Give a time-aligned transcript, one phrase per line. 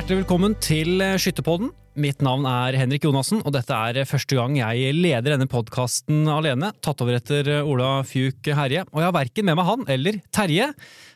[0.00, 1.74] Hjertelig velkommen til Skytterpodden.
[2.00, 6.70] Mitt navn er Henrik Jonassen, og dette er første gang jeg leder denne podkasten alene.
[6.80, 8.86] Tatt over etter Ola Fjuk Herje.
[8.94, 10.70] Og jeg har verken med meg han eller Terje.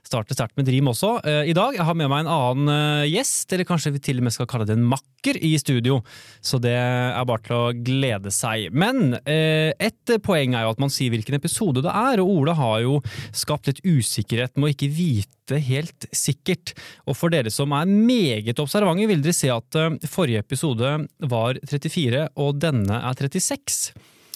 [0.05, 1.79] Starter sterkt med Dream også eh, i dag.
[1.79, 4.51] Jeg har med meg en annen eh, gjest, eller kanskje vi til og med skal
[4.53, 6.03] kalle det en makker, i studio.
[6.45, 8.69] Så det er bare til å glede seg.
[8.77, 12.59] Men eh, et poeng er jo at man sier hvilken episode det er, og Ola
[12.59, 12.99] har jo
[13.33, 16.73] skapt litt usikkerhet med å ikke vite helt sikkert.
[17.09, 20.97] Og for dere som er meget observante, vil dere se at eh, forrige episode
[21.31, 23.95] var 34, og denne er 36.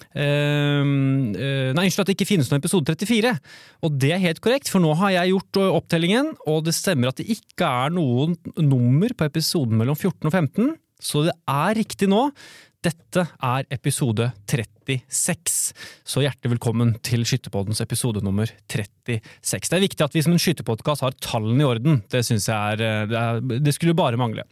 [0.09, 0.83] Uh,
[1.37, 3.35] uh, nei, unnskyld at det ikke finnes noen episode 34.
[3.85, 7.13] Og det er helt korrekt, for nå har jeg gjort eh, opptellingen, og det stemmer
[7.13, 11.77] at det ikke er noen nummer på episoden mellom 14 og 15, så det er
[11.79, 12.25] riktig nå.
[12.79, 15.73] Dette er episode 36,
[16.07, 19.19] så hjertelig velkommen til Skytterpoddens episode nummer 36.
[19.51, 22.77] Det er viktig at vi som en skytterpodkast har tallene i orden, det syns jeg
[22.77, 24.47] er eh, det, er, det skulle bare mangle.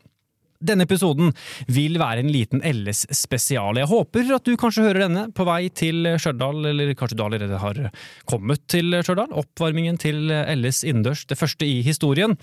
[0.58, 1.30] Denne episoden
[1.70, 3.78] vil være en liten LS-spesial.
[3.78, 7.60] Jeg håper at du kanskje hører denne på vei til Stjørdal, eller kanskje du allerede
[7.62, 7.80] har
[8.26, 9.36] kommet til Stjørdal.
[9.38, 12.34] Oppvarmingen til LS innendørs, det første i historien.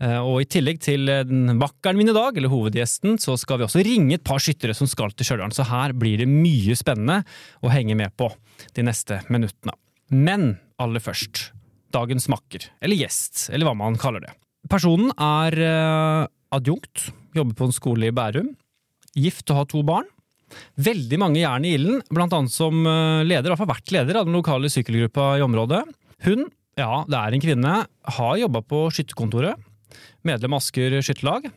[0.00, 3.66] Eh, og i tillegg til den makkeren min i dag, eller hovedgjesten, så skal vi
[3.66, 5.52] også ringe et par skyttere som skal til Stjørdal.
[5.56, 7.20] Så her blir det mye spennende
[7.60, 8.30] å henge med på
[8.76, 9.76] de neste minuttene.
[10.10, 11.50] Men aller først,
[11.94, 14.32] dagens makker, eller gjest, eller hva man kaller det.
[14.70, 16.24] Personen er eh,
[16.56, 18.54] adjunkt, jobber på en skole i Bærum.
[19.18, 20.08] Gift og har to barn.
[20.80, 24.20] Veldig mange jern i ilden, blant annet som eh, leder, i hvert fall vært leder
[24.20, 25.84] av den lokale sykkelgruppa i området.
[26.26, 26.46] Hun,
[26.78, 27.74] ja, det er en kvinne,
[28.16, 29.68] har jobba på skytterkontoret.
[30.26, 31.48] Medlem av Asker skytterlag.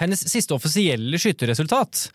[0.00, 2.06] Hennes siste offisielle skytterresultat,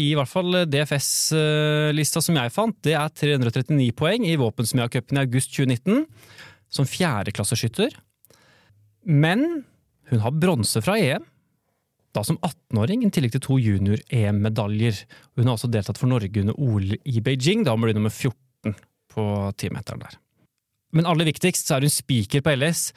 [0.00, 5.52] i hvert fall DFS-lista som jeg fant, det er 339 poeng i Våpensmia-cupen i august
[5.56, 6.06] 2019,
[6.72, 7.98] som fjerdeklasseskytter.
[9.04, 9.64] Men
[10.12, 11.26] hun har bronse fra EM,
[12.12, 14.98] da som 18-åring, i tillegg til to junior-EM-medaljer.
[15.36, 18.76] Hun har også deltatt for Norge under OL i Beijing, da hun ble nummer 14
[19.12, 19.24] på
[19.60, 20.18] timeteren der.
[20.92, 22.90] Men aller viktigst så er hun spiker på LS.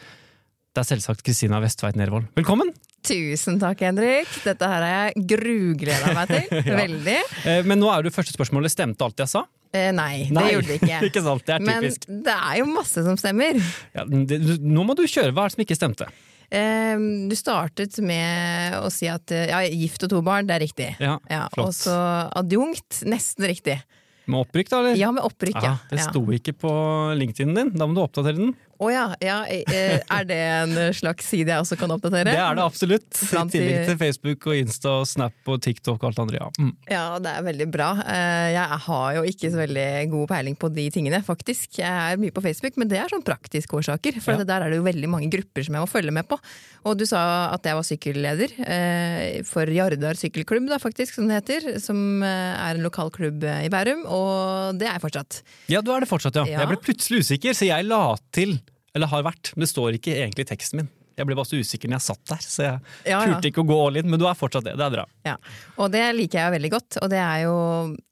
[0.76, 2.26] Det er selvsagt Kristina Vestveit Nervold.
[2.36, 2.74] Velkommen!
[3.08, 4.28] Tusen takk, Henrik.
[4.44, 6.50] Dette her har jeg grugleda meg til.
[6.68, 6.76] Ja.
[6.82, 7.14] Veldig.
[7.48, 9.46] Eh, Men nå er jo det første spørsmålet stemte alt jeg sa?
[9.72, 10.44] Eh, nei, Nei.
[10.44, 11.00] det gjorde det ikke.
[11.12, 12.10] ikke sant, det er Men typisk.
[12.28, 13.62] det er jo masse som stemmer.
[13.96, 15.32] Ja, det, nå må du kjøre.
[15.32, 16.10] Hva er det som ikke stemte?
[16.52, 20.66] Eh, du startet med å si at eh, ja, gift og to barn, det er
[20.68, 20.92] riktig.
[21.00, 21.16] Ja,
[21.56, 21.70] flott.
[21.72, 21.96] og så
[22.36, 23.80] adjunkt, nesten riktig.
[24.26, 24.78] Med opprykk, da?
[24.82, 24.96] eller?
[24.98, 25.76] Ja, med opprykk, ja.
[25.88, 26.06] Det ja.
[26.10, 26.72] sto ikke på
[27.16, 27.72] LinkedIn din.
[27.78, 28.56] Da må du oppdatere den.
[28.76, 32.28] Å ja, ja eh, er det en slags side jeg også kan oppdatere?
[32.34, 33.08] Det er det absolutt.
[33.24, 36.42] I tillegg til Facebook og Insta og Snap og TikTok og alt andre.
[36.42, 36.50] Ja.
[36.60, 36.74] Mm.
[36.92, 37.90] Ja, det er veldig bra.
[38.04, 41.80] Eh, Jeg har jo ikke så veldig god peiling på de tingene, faktisk.
[41.80, 44.20] Jeg er mye på Facebook, men det er sånn praktiske årsaker.
[44.22, 44.44] For Ja.
[44.44, 46.40] der er det jo veldig mange grupper som jeg må følge med på.
[46.86, 47.24] Og du sa
[47.56, 51.80] at jeg var sykkelleder eh, for Jardar sykkelklubb, da, faktisk, som det heter.
[51.80, 55.42] Som er en lokal klubb i Bærum, og det er jeg fortsatt.
[55.72, 56.46] ja, du er det fortsatt, ja.
[56.46, 56.60] Ja.
[56.66, 58.60] Jeg ble plutselig usikker, så jeg la til,
[58.96, 60.94] eller har vært, men det står ikke egentlig i teksten min.
[61.16, 63.36] Jeg ble bare så usikker når jeg satt der, så jeg Ja, ja.
[63.38, 64.74] turte ikke å gå all in, men du er fortsatt det.
[64.76, 65.06] Det er bra.
[65.24, 65.36] Ja,
[65.80, 67.56] og det liker jeg veldig godt, og det er jo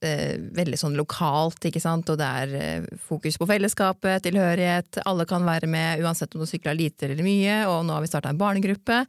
[0.08, 5.28] eh, veldig sånn lokalt, ikke sant, og det er eh, fokus på fellesskapet, tilhørighet, alle
[5.30, 8.32] kan være med uansett om du sykler lite eller mye, og nå har vi starta
[8.32, 9.04] en barnegruppe,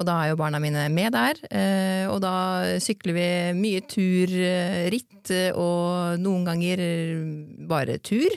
[0.00, 4.30] og da er jo barna mine med der, eh, og da sykler vi mye tur,
[4.30, 8.30] eh, eh, og noen ganger eh, bare tur,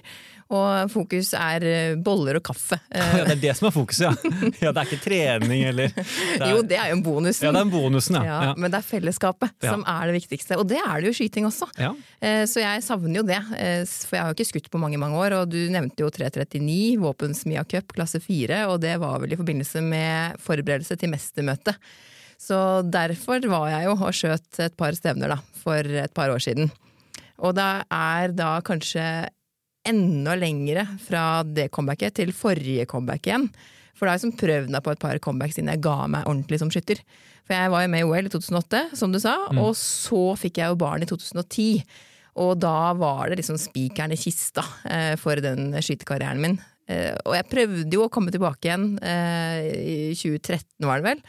[0.53, 2.77] og fokus er eh, boller og kaffe.
[2.93, 4.33] Ja, det er det som er fokuset, ja.
[4.63, 7.47] ja det er ikke trening eller det er, jo, det er jo bonusen.
[7.47, 8.37] Ja, det er bonusen, ja.
[8.49, 8.53] Ja.
[8.57, 11.69] Men det er fellesskapet som er det viktigste, og det er det jo skyting også.
[11.81, 11.91] ja.
[12.23, 14.99] Eh, Så jeg savner jo det, eh, for jeg har jo ikke skutt på mange
[15.01, 15.37] mange år.
[15.41, 19.81] Og du nevnte jo 339, Våpensmia Cup klasse 4, og det var vel i forbindelse
[19.83, 21.77] med forberedelse til mestermøtet.
[22.43, 22.57] Så
[22.91, 26.71] derfor var jeg jo og skjøt et par stevner da, for et par år siden.
[27.43, 29.05] Og det er da kanskje
[29.87, 33.49] enda lengre fra det comebacket til forrige comeback igjen.
[33.93, 36.25] For da har jeg liksom prøvd meg på et par comebacks siden jeg ga meg
[36.27, 37.03] ordentlig som skytter.
[37.43, 40.61] For jeg var jo med i OL i 2008, som du sa, og så fikk
[40.61, 41.83] jeg jo barn i 2010.
[42.43, 46.55] Og da var det liksom spikeren i kista eh, for den skytekarrieren min.
[46.89, 51.21] Eh, og jeg prøvde jo å komme tilbake igjen eh, i 2013, var det vel.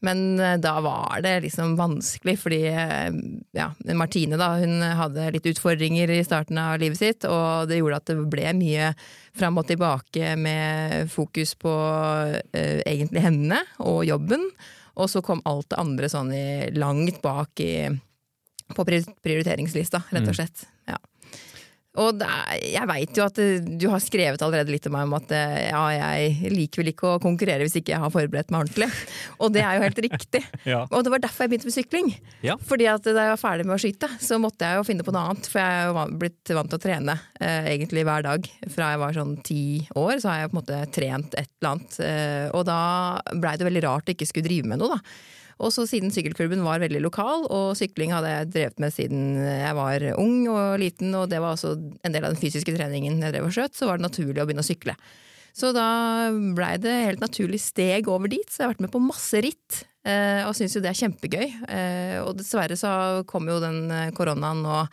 [0.00, 3.10] Men eh, da var det liksom vanskelig, fordi eh,
[3.58, 3.68] ja,
[3.98, 8.12] Martine da, hun hadde litt utfordringer i starten av livet sitt, og det gjorde at
[8.12, 8.92] det ble mye
[9.38, 11.74] fram og tilbake med fokus på
[12.52, 14.46] eh, egentlig henne og jobben.
[14.98, 17.86] Og så kom alt det andre sånn i, langt bak i,
[18.74, 20.66] på prioriteringslista, rett og slett.
[20.90, 20.98] Ja.
[21.98, 25.16] Og er, jeg veit jo at eh, du har skrevet allerede litt om meg om
[25.16, 28.66] at eh, ja, jeg liker vel ikke å konkurrere hvis ikke jeg har forberedt meg
[28.66, 28.90] ordentlig.
[29.40, 30.44] Og det er jo helt riktig.
[30.68, 30.82] Ja.
[30.92, 32.08] Og det var derfor jeg begynte med sykling.
[32.44, 32.58] Ja.
[32.68, 35.14] Fordi at da jeg var ferdig med å skyte, så måtte jeg jo finne på
[35.14, 35.48] noe annet.
[35.48, 38.50] For jeg er jo blitt vant til å trene eh, egentlig hver dag.
[38.74, 39.62] Fra jeg var sånn ti
[39.96, 41.98] år, så har jeg på en måte trent et eller annet.
[42.04, 42.80] Eh, og da
[43.32, 45.37] blei det veldig rart å ikke skulle drive med noe, da.
[45.58, 49.74] Og så siden sykkelklubben var veldig lokal, og sykling hadde jeg drevet med siden jeg
[49.74, 53.34] var ung og liten, og det var også en del av den fysiske treningen jeg
[53.34, 54.94] drev og skjøt, så var det naturlig å begynne å sykle.
[55.58, 59.02] Så da blei det helt naturlig steg over dit, så jeg har vært med på
[59.02, 59.84] masse ritt.
[60.06, 61.46] eh, Og syns jo det er kjempegøy.
[61.66, 64.84] Eh, Og dessverre så kom jo den eh, koronaen nå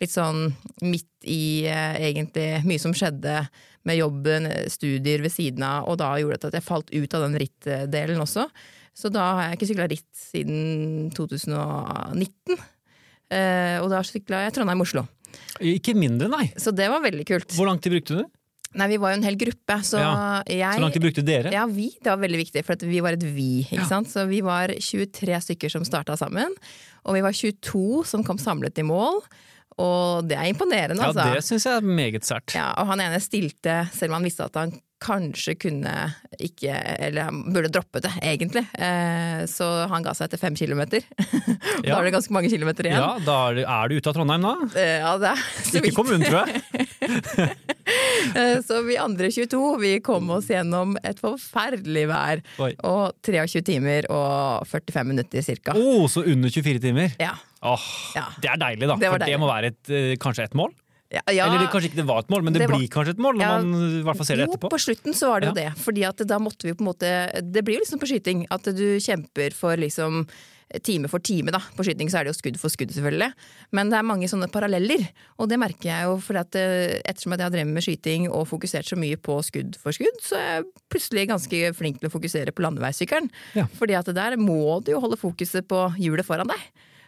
[0.00, 0.50] litt sånn
[0.84, 3.48] midt i egentlig mye som skjedde
[3.84, 7.24] med jobben, studier ved siden av, og da gjorde det at jeg falt ut av
[7.26, 8.46] den rittdelen også.
[8.96, 12.58] Så da har jeg ikke sykla ritt siden 2019.
[13.30, 15.06] Eh, Og da sykla jeg Trondheim-Oslo.
[15.62, 16.48] Ikke mindre, nei.
[16.58, 17.54] Så det var veldig kult.
[17.54, 18.24] Hvor lang tid brukte du?
[18.78, 21.50] Nei, vi var jo en hel gruppe, så Ja, jeg Så langt de brukte dere?
[21.50, 21.88] Ja, vi.
[21.98, 23.62] Det var veldig viktig, for at vi var et vi.
[23.66, 23.86] ikke Ja.
[23.88, 24.06] sant?
[24.08, 26.54] Så vi var 23 stykker som starta sammen.
[27.04, 29.22] Og vi var 22 som kom samlet i mål.
[29.78, 31.34] Og det er imponerende, Ja, altså.
[31.34, 32.54] det syns jeg er meget sært.
[32.54, 35.92] Ja, og han ene stilte, selv om han visste at han kanskje kunne
[36.40, 36.72] ikke
[37.06, 38.62] Eller han burde droppet det, egentlig.
[38.76, 41.04] Eh, så han ga seg etter fem kilometer.
[41.84, 43.00] da er det ganske mange kilometer igjen.
[43.00, 44.52] Ja, da er du, er du ute av Trondheim da?
[44.80, 45.96] Eh, ja det er så Ikke vidt.
[45.98, 47.56] kommunen, tror jeg.
[48.36, 52.42] Eh, Så vi andre 22 vi kom oss gjennom et forferdelig vær.
[52.62, 52.68] Oi.
[52.86, 55.74] Og 23 timer og 45 minutter cirka.
[55.74, 57.16] Å, så under 24 timer.
[57.18, 57.32] Ja.
[57.66, 58.28] Åh, Ja.
[58.40, 58.94] Det er deilig, da.
[59.00, 59.92] Det for for det må være et,
[60.22, 60.70] kanskje et mål?
[61.10, 61.46] Ja, ja.
[61.48, 63.18] Eller det, kanskje ikke det var et mål, men det, Det var- blir kanskje et
[63.18, 63.58] mål når Ja.
[63.62, 64.68] man i hvert fall ser det etterpå.
[64.70, 65.72] Jo, på slutten så var det jo det.
[65.76, 68.62] Fordi at da måtte vi på en måte Det blir jo liksom på skyting at
[68.62, 70.26] du kjemper for liksom
[70.84, 71.58] time for time, da.
[71.74, 73.32] På skyting så er det jo skudd for skudd, selvfølgelig.
[73.72, 75.02] Men det er mange sånne paralleller.
[75.40, 78.28] Og det merker jeg jo, for at eh, ettersom at jeg har drevet med skyting
[78.30, 82.08] og fokusert så mye på skudd for skudd, så er jeg plutselig ganske flink til
[82.08, 83.28] å fokusere på landeveissykkelen.
[83.56, 83.64] Ja.
[83.80, 86.60] Fordi at der må du jo holde fokuset på hjulet foran deg.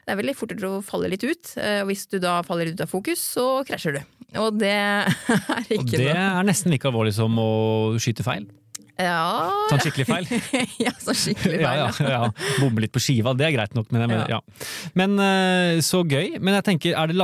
[0.02, 2.81] Det er veldig fort å falle litt ut, eh, og hvis du da faller ut
[2.82, 4.00] av fokus, så krasjer du.
[4.40, 7.50] Og det er Og ikke det noe er nesten like alvorlig som å
[8.02, 8.49] skyte feil.
[9.00, 10.26] Ja, Sånn skikkelig feil.
[10.84, 11.78] ja, så skikkelig feil.
[11.81, 12.26] ja, ja.
[12.60, 13.88] Bomme litt på skiva, det er greit nok.
[13.94, 14.40] Men, mener, Ja.
[14.43, 14.90] ja.
[14.99, 16.37] men eh, så gøy.
[16.43, 17.16] Men jeg tenker, er det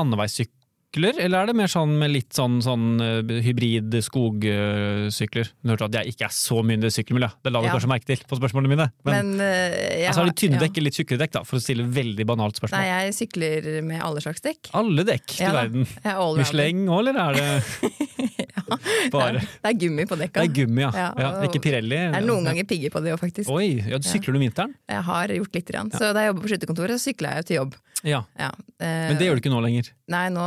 [0.97, 5.51] landeveissykler, eller er det mer sånn med litt sånn, sånn eh, hybrid skogsykler?
[5.63, 7.73] Du hørte at jeg ikke er så mye i sykkelmiljø, det la du Ja.
[7.75, 8.91] kanskje merke til på spørsmålene mine.
[9.05, 11.59] Men, Men eh, jeg altså, har det tynne dekk eller litt tjukkere dekk, da, for
[11.59, 12.79] å stille veldig banalt spørsmål?
[12.81, 14.71] Nei, jeg sykler med alle slags dekk.
[14.73, 15.87] Alle dekk til Ja verden.
[16.05, 16.37] Er.
[16.39, 17.49] Michelin òg, eller er det
[19.13, 20.43] bare Det er gummi på dekka.
[20.43, 20.91] Det er gummi, ja.
[21.19, 21.31] Ja.
[21.47, 21.97] Ikke Pirelli.
[21.97, 23.51] Jeg er noen ganger pigger på det òg, faktisk.
[23.53, 24.75] Oi, ja, Sykler du om vinteren?
[24.89, 25.67] Jeg har gjort litt.
[25.69, 25.91] Grann.
[25.93, 27.75] Så da jeg jobber på skytterkontoret, sykla jeg jo til jobb.
[28.07, 28.21] Ja.
[28.39, 28.53] Ja.
[28.79, 29.89] eh, Men det gjør du ikke nå lenger.
[30.09, 30.43] Nei, nå,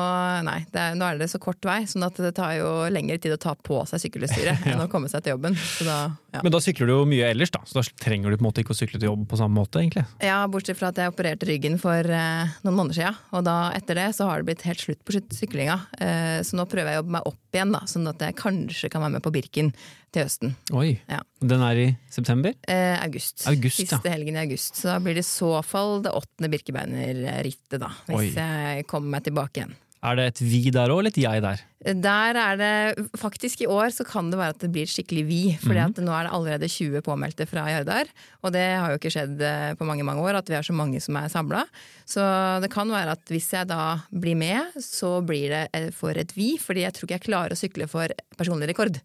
[0.48, 3.18] nei det er, nå er det så kort vei, sånn at det tar jo lengre
[3.21, 5.57] tid å ta på seg sykkelutstyret enn å komme seg til jobben.
[5.59, 5.98] Så da,
[6.31, 6.42] ja.
[6.45, 8.63] Men da sykler du jo mye ellers, da, så da trenger du på en måte
[8.63, 10.06] ikke å sykle til jobb på samme måte, egentlig.
[10.24, 14.00] ja, bortsett fra at jeg opererte ryggen for eh, noen måneder siden, og da etter
[14.00, 15.80] det så har det blitt helt slutt på syklinga.
[16.00, 18.89] Eh, så nå prøver jeg å jobbe meg opp igjen, da, sånn at jeg kanskje
[18.93, 19.74] kan være med på Birken
[20.12, 20.56] til høsten.
[20.75, 21.00] Oi.
[21.10, 21.22] Ja.
[21.39, 22.53] Den er i september?
[22.68, 23.46] Eh, august.
[23.48, 23.98] August, ja.
[23.98, 24.75] Siste helgen i august.
[24.75, 27.91] Så da blir det i så fall det åttende Birkebeinerrittet, da.
[28.10, 28.34] Hvis Oi.
[28.36, 29.74] jeg kommer meg tilbake igjen.
[30.01, 31.60] Er det et vi der òg, eller et jeg der?
[32.01, 35.41] Der er det Faktisk i år så kan det være at det blir skikkelig vi.
[35.62, 36.01] For Mhm.
[36.01, 38.06] nå er det allerede 20 påmeldte fra Jardar.
[38.44, 40.74] Og det har jo ikke skjedd eh, på mange mange år at vi er så
[40.74, 41.65] mange som er samla.
[42.03, 46.10] Så det kan være at hvis jeg da blir med, så blir det eh, for
[46.18, 46.58] et vi.
[46.58, 48.98] Fordi jeg tror ikke jeg klarer å sykle for personlig rekord.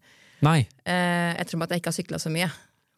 [0.45, 0.67] Nei.
[0.85, 2.49] Eh, Ettersom at jeg ikke har sykla så mye.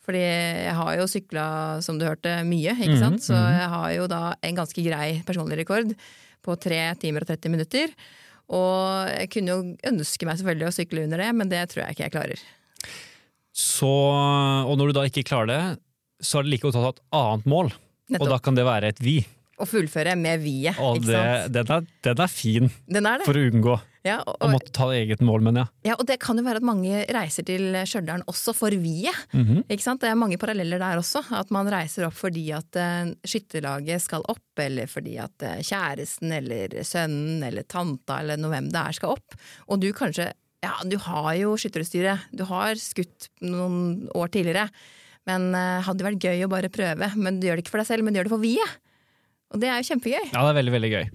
[0.10, 1.44] Fordi jeg har jo sykla,
[1.86, 3.22] som du hørte, mye, ikke Mhm, sant.
[3.28, 5.94] Så jeg har jo da en ganske grei personlig rekord
[6.44, 7.94] på 3 timer og 30 minutter.
[8.50, 11.94] Og jeg kunne jo ønske meg selvfølgelig å sykle under det, men det tror jeg
[11.96, 12.40] ikke jeg klarer.
[13.54, 15.62] Så, og når du da ikke klarer det,
[16.26, 17.72] så er det like godt å ha et annet mål.
[18.20, 19.20] Og da kan det være et vi.
[19.60, 20.78] Å fullføre med viet,
[21.52, 23.26] den, den er fin Den er det.
[23.28, 23.74] for å unngå
[24.10, 25.66] Ja, og, og, måtte ta eget mål, men ja.
[25.86, 29.16] ja, og det kan jo være at mange reiser til Stjørdal også for viet.
[29.36, 29.64] Mhm.
[29.70, 30.02] Ikke sant?
[30.04, 31.24] Det er mange paralleller der også.
[31.38, 36.34] At man reiser opp fordi at uh, skytterlaget skal opp, eller fordi at uh, kjæresten
[36.40, 39.40] eller sønnen eller tanta eller noe hvem det er skal opp.
[39.70, 42.26] Og du kanskje Ja, du har jo skytterutstyret.
[42.36, 44.68] Du har skutt noen år tidligere.
[45.30, 47.14] Men uh, hadde det vært gøy å bare prøve.
[47.16, 48.80] Men du gjør det ikke for deg selv, men du gjør det for viet.
[49.50, 50.30] Og det er jo kjempegøy.
[50.30, 51.06] Ja, det er veldig, veldig gøy.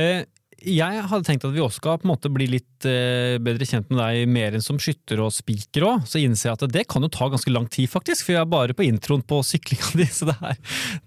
[0.00, 0.24] Eh,
[0.60, 3.88] jeg hadde tenkt at vi også skal på en måte bli litt eh, bedre kjent
[3.90, 6.06] med deg mer enn som skytter og spiker òg.
[6.08, 8.26] Så innser jeg at det kan jo ta ganske lang tid, faktisk.
[8.26, 10.60] For jeg er bare på introen på syklinga di, så det er,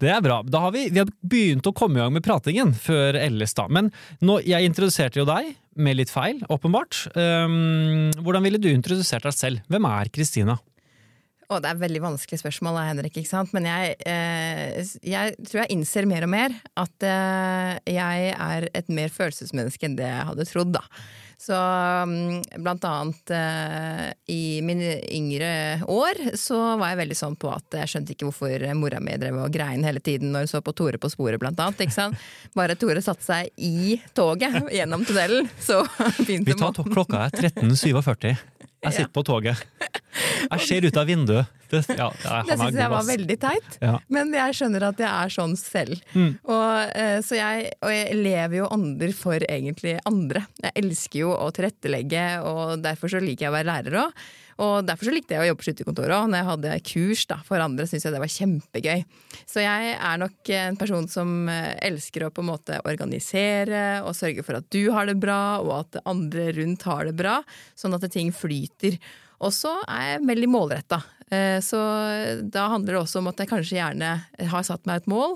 [0.04, 0.42] det er bra.
[0.48, 3.70] Da har vi, vi har begynt å komme i gang med pratingen før LS, da.
[3.72, 3.94] Men
[4.26, 7.08] nå, jeg introduserte jo deg med litt feil, åpenbart.
[7.18, 9.66] Um, hvordan ville du introdusert deg selv?
[9.72, 10.60] Hvem er Kristina?
[11.54, 13.18] Å, det er veldig vanskelig spørsmål, Henrik.
[13.20, 13.52] ikke sant?
[13.54, 18.90] Men jeg, eh, jeg tror jeg innser mer og mer at eh, jeg er et
[18.90, 20.74] mer følelsesmenneske enn det jeg hadde trodd.
[20.74, 20.82] da.
[21.38, 27.52] Så mm, blant annet eh, i mine yngre år så var jeg veldig sånn på
[27.52, 30.64] at jeg skjønte ikke hvorfor mora mi drev og grein hele tiden når hun så
[30.64, 31.84] på Tore på sporet, blant annet.
[31.84, 32.26] ikke sant?
[32.56, 35.84] Bare Tore satte seg i toget gjennom tunnelen, så
[36.26, 38.53] begynte Vi tar klokka er 13.47.
[38.84, 39.62] Jeg sitter på toget.
[40.44, 41.52] Jeg ser ut av vinduet.
[41.74, 43.96] Det, ja, Det er syns jeg var veldig teit, Ja.
[44.14, 45.98] men jeg skjønner at jeg er sånn selv.
[46.14, 46.36] Mm.
[46.46, 50.44] Og, eh, så jeg, og jeg lever jo ånder for egentlig andre.
[50.62, 54.24] Jeg elsker jo å tilrettelegge, og derfor så liker jeg å være lærer òg.
[54.62, 56.28] Og derfor så likte jeg å jobbe på skytterkontoret òg.
[56.30, 59.04] Når jeg hadde kurs da, for andre, syntes jeg det var kjempegøy.
[59.50, 64.16] Så jeg er nok en person som eh, elsker å på en måte organisere og
[64.18, 67.40] sørge for at du har det bra, og at andre rundt har det bra,
[67.80, 69.00] sånn at ting flyter.
[69.44, 71.02] Og så er jeg veldig målretta.
[71.66, 71.80] Så
[72.54, 74.10] da handler det også om at jeg kanskje gjerne
[74.52, 75.34] har satt meg et mål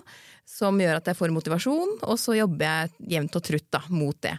[0.47, 4.17] som gjør at jeg får motivasjon, og så jobber jeg jevnt og trutt da, mot
[4.23, 4.37] det.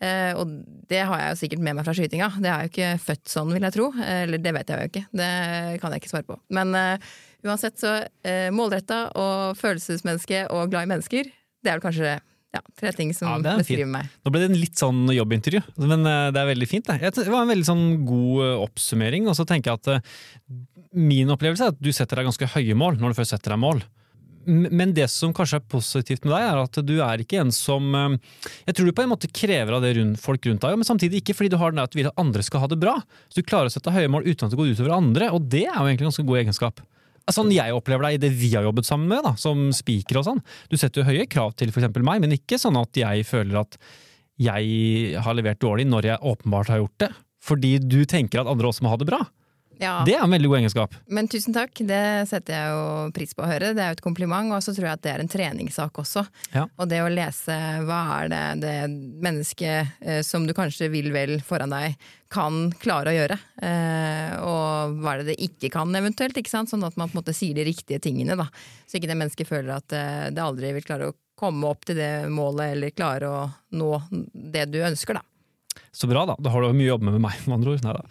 [0.00, 0.46] Eh, Og
[0.88, 2.28] det har jeg jo sikkert med meg fra skytinga.
[2.38, 3.88] Det er jo ikke født sånn, vil jeg tro.
[3.98, 5.04] Eller det vet jeg jo ikke.
[5.22, 5.32] Det
[5.82, 6.38] kan jeg ikke svare på.
[6.54, 7.10] Men uh,
[7.44, 11.28] uansett så uh, målretta og følelsesmenneske og glad i mennesker,
[11.64, 12.14] det er vel kanskje
[12.54, 13.92] ja, tre ting som Ja, er beskriver fint.
[13.92, 14.08] meg.
[14.24, 16.86] Nå ble det en litt sånn jobbintervju, men eh, det er veldig fint.
[16.88, 19.26] Det, det var en veldig sånn god eh, oppsummering.
[19.28, 20.56] Og så tenker jeg at eh,
[20.96, 23.60] min opplevelse er at du setter deg ganske høye mål når du først setter deg
[23.66, 23.82] mål.
[24.46, 27.88] Men det som kanskje er positivt med deg, er at du er ikke en som
[27.94, 28.18] eh,
[28.68, 31.22] Jeg tror du på en måte krever av det rundt, folk rundt deg, men samtidig
[31.22, 32.94] ikke fordi du har den der at du vil at andre skal ha det bra.
[33.28, 35.66] Så du klarer å sette høye mål uten at det går utover andre, og det
[35.66, 36.84] er jo egentlig en ganske god egenskap.
[37.28, 40.28] Sånn jeg opplever deg i det vi har jobbet sammen med, da, som spiker og
[40.30, 40.44] sånn.
[40.72, 41.90] Du setter jo høye krav til f.eks.
[42.00, 43.76] meg, men ikke sånn at jeg føler at
[44.40, 47.10] jeg har levert dårlig når jeg åpenbart har gjort det.
[47.44, 49.20] Fordi du tenker at andre også må ha det bra.
[49.78, 50.94] Ja, Det er en veldig god egenskap.
[51.06, 53.72] Men tusen takk, det setter jeg jo pris på å høre.
[53.76, 56.24] Det er jo et kompliment, og så tror jeg at det er en treningssak også.
[56.54, 56.64] Ja.
[56.76, 57.56] Og det å lese
[57.86, 58.76] hva er det det
[59.22, 61.94] mennesket eh, som du kanskje vil vel foran deg,
[62.32, 63.38] kan klare å gjøre.
[63.64, 66.36] Eh, og hva er det det ikke kan, eventuelt.
[66.36, 66.72] ikke sant?
[66.72, 68.36] Sånn at man på en måte sier de riktige tingene.
[68.36, 68.50] da.
[68.86, 72.00] Så ikke det mennesket føler at eh, det aldri vil klare å komme opp til
[72.00, 73.42] det målet, eller klare å
[73.78, 75.22] nå det du ønsker, da.
[75.94, 76.36] Så bra, da.
[76.42, 77.84] Da har du mye å jobbe med med meg, med andre ord.
[77.86, 78.04] Neida.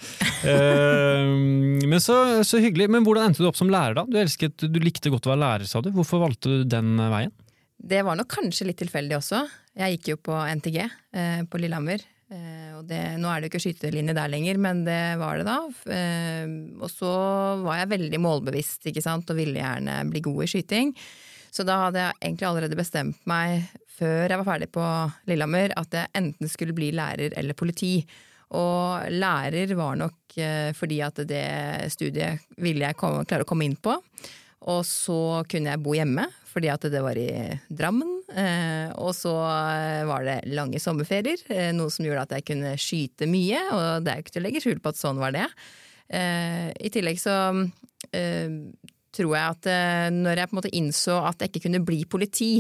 [0.44, 2.90] Uh, men så, så hyggelig.
[2.94, 4.06] Men hvordan endte du opp som lærer, da?
[4.10, 5.92] Du, elsket, du likte godt å være lærer, sa du.
[5.96, 7.34] Hvorfor valgte du den veien?
[7.78, 9.44] Det var nok kanskje litt tilfeldig også.
[9.78, 12.02] Jeg gikk jo på NTG eh, på Lillehammer.
[12.28, 15.48] Eh, og det, nå er det jo ikke skytelinje der lenger, men det var det
[15.48, 15.60] da.
[15.94, 16.50] Eh,
[16.82, 17.12] og så
[17.64, 19.30] var jeg veldig målbevisst ikke sant?
[19.30, 20.96] og ville gjerne bli god i skyting.
[21.54, 24.86] Så da hadde jeg egentlig allerede bestemt meg før jeg var ferdig på
[25.30, 28.02] Lillehammer, at jeg enten skulle bli lærer eller politi.
[28.56, 31.48] Og lærer var nok eh, fordi at det
[31.92, 33.98] studiet ville jeg komme, klare å komme inn på.
[34.68, 37.30] Og så kunne jeg bo hjemme, fordi at det var i
[37.70, 38.14] Drammen.
[38.32, 41.44] Eh, og så eh, var det lange sommerferier,
[41.76, 43.64] noe som gjorde at jeg kunne skyte mye.
[43.74, 45.50] Og det er jo ikke til å legge skjul på at sånn var det.
[46.08, 47.34] I tillegg så
[49.12, 49.68] tror jeg at
[50.16, 52.52] når jeg på en måte innså at jeg ikke kunne bli politi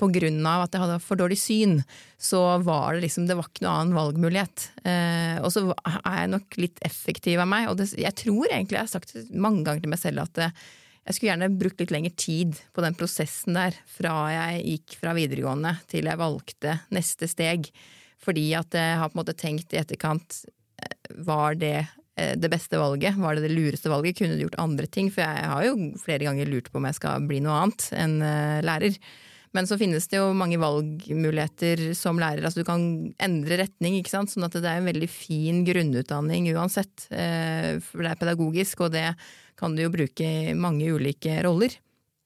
[0.00, 1.78] på grunn av at jeg hadde for dårlig syn,
[2.18, 4.68] så var det liksom Det var ikke noe annen valgmulighet.
[4.82, 8.80] Eh, og så er jeg nok litt effektiv av meg, og det, jeg tror egentlig
[8.80, 10.64] jeg har sagt mange ganger til meg selv at eh,
[11.04, 15.12] jeg skulle gjerne brukt litt lengre tid på den prosessen der, fra jeg gikk fra
[15.16, 17.68] videregående til jeg valgte neste steg.
[18.24, 20.40] Fordi at jeg har på en måte tenkt i etterkant
[20.80, 21.76] eh, Var det
[22.16, 23.20] eh, det beste valget?
[23.20, 24.18] Var det det lureste valget?
[24.18, 25.12] Kunne du gjort andre ting?
[25.12, 28.18] For jeg har jo flere ganger lurt på om jeg skal bli noe annet enn
[28.64, 28.98] lærer.
[29.54, 32.42] Men så finnes det jo mange valgmuligheter som lærer.
[32.42, 32.82] Altså du kan
[33.22, 34.32] endre retning, ikke sant.
[34.32, 37.06] Sånn at det er en veldig fin grunnutdanning uansett.
[37.14, 39.06] Eh, For det er pedagogisk, og det
[39.60, 41.76] kan du jo bruke i mange ulike roller.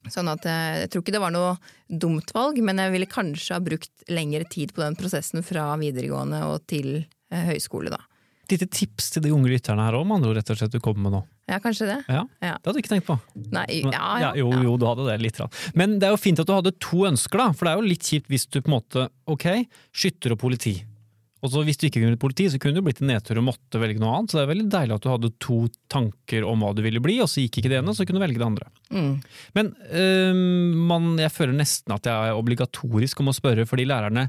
[0.09, 1.57] Sånn at eh, jeg tror ikke det var noe
[1.89, 6.45] dumt valg, men jeg ville kanskje ha brukt lengre tid på den prosessen fra videregående
[6.49, 8.01] og til eh, høyskole, da.
[8.47, 10.73] Et lite tips til de unge lytterne her òg, med andre ord, rett og slett
[10.73, 11.27] du kommer med nå.
[11.49, 11.99] Ja, kanskje det.
[12.13, 12.27] Ja.
[12.43, 13.17] Det hadde du ikke tenkt på.
[13.55, 14.35] Nei, ja, ja.
[14.37, 15.41] jo, jo, du hadde det litt.
[15.79, 17.49] Men det er jo fint at du hadde to ønsker, da.
[17.57, 19.47] For det er jo litt kjipt hvis du på en måte Ok,
[19.97, 20.77] skytter og politi.
[21.39, 23.47] Og så Hvis du ikke kunne blitt politi, så kunne du blitt en nedtur og
[23.47, 24.33] måtte velge noe annet.
[24.33, 25.59] Så det er veldig deilig at du hadde to
[25.93, 28.27] tanker om hva du ville bli, og så gikk ikke det ene, så kunne du
[28.27, 28.71] velge det andre.
[28.91, 29.13] Mm.
[29.55, 29.71] Men
[30.03, 30.41] øh,
[30.91, 34.29] man, jeg føler nesten at jeg er obligatorisk om å spørre, fordi lærerne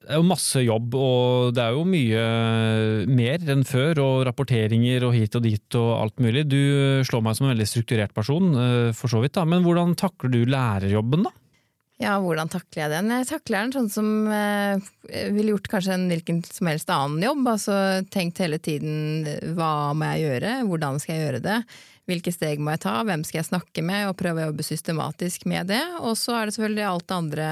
[0.00, 2.22] Det er jo masse jobb, og det er jo mye
[3.10, 4.00] mer enn før.
[4.00, 6.46] Og rapporteringer og hit og dit og alt mulig.
[6.48, 6.60] Du
[7.06, 9.36] slår meg som en veldig strukturert person, eh, for så vidt.
[9.36, 9.44] da.
[9.44, 11.34] Men hvordan takler du lærerjobben, da?
[12.00, 13.10] Ja, hvordan takler jeg den?
[13.12, 14.80] Jeg takler den sånn som eh,
[15.34, 17.42] ville gjort kanskje en hvilken som helst annen jobb.
[17.52, 17.74] Altså
[18.08, 19.28] tenkt hele tiden
[19.58, 21.58] hva må jeg gjøre, hvordan skal jeg gjøre det,
[22.08, 25.44] hvilke steg må jeg ta, hvem skal jeg snakke med, og prøve å jobbe systematisk
[25.52, 25.82] med det.
[26.00, 27.50] Og så er det selvfølgelig alt det andre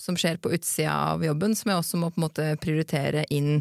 [0.00, 3.58] som skjer på utsida av jobben, som jeg også må på en måte prioritere inn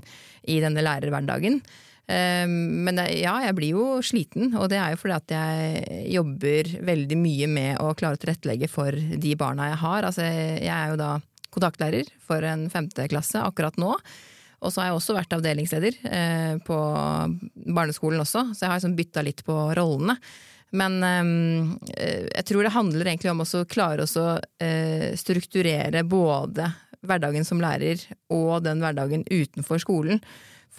[0.48, 1.60] i denne lærerhverdagen.
[2.10, 2.54] Ehm,
[2.88, 7.20] men ja, jeg blir jo sliten, og det er jo fordi at jeg jobber veldig
[7.22, 10.08] mye med å klare å tilrettelegge for de barna jeg har.
[10.08, 11.12] Altså, jeg er jo da
[11.54, 13.94] kontaktlærer for en femteklasse akkurat nå.
[14.60, 16.78] Og så har jeg også vært avdelingsleder eh, på
[17.78, 20.18] barneskolen også, så jeg har liksom bytta litt på rollene.
[20.76, 24.26] Men ehm, eh, jeg tror det handler egentlig om å klare å
[24.62, 26.68] eh, strukturere både
[27.00, 28.02] hverdagen som lærer
[28.36, 30.20] og den hverdagen utenfor skolen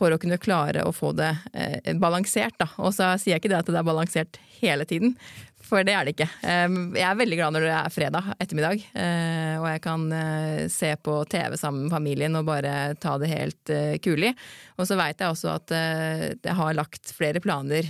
[0.00, 2.56] for å kunne klare å få det eh, balansert.
[2.60, 2.70] Da.
[2.80, 5.14] Og så sier jeg ikke det at det er balansert hele tiden,
[5.60, 6.28] for det er det ikke.
[6.48, 10.64] Eh, jeg er veldig glad når det er fredag ettermiddag, eh, og jeg kan eh,
[10.72, 14.32] se på TV sammen med familien og bare ta det helt eh, kulig.
[14.80, 17.84] Og så veit jeg også at jeg har lagt flere planer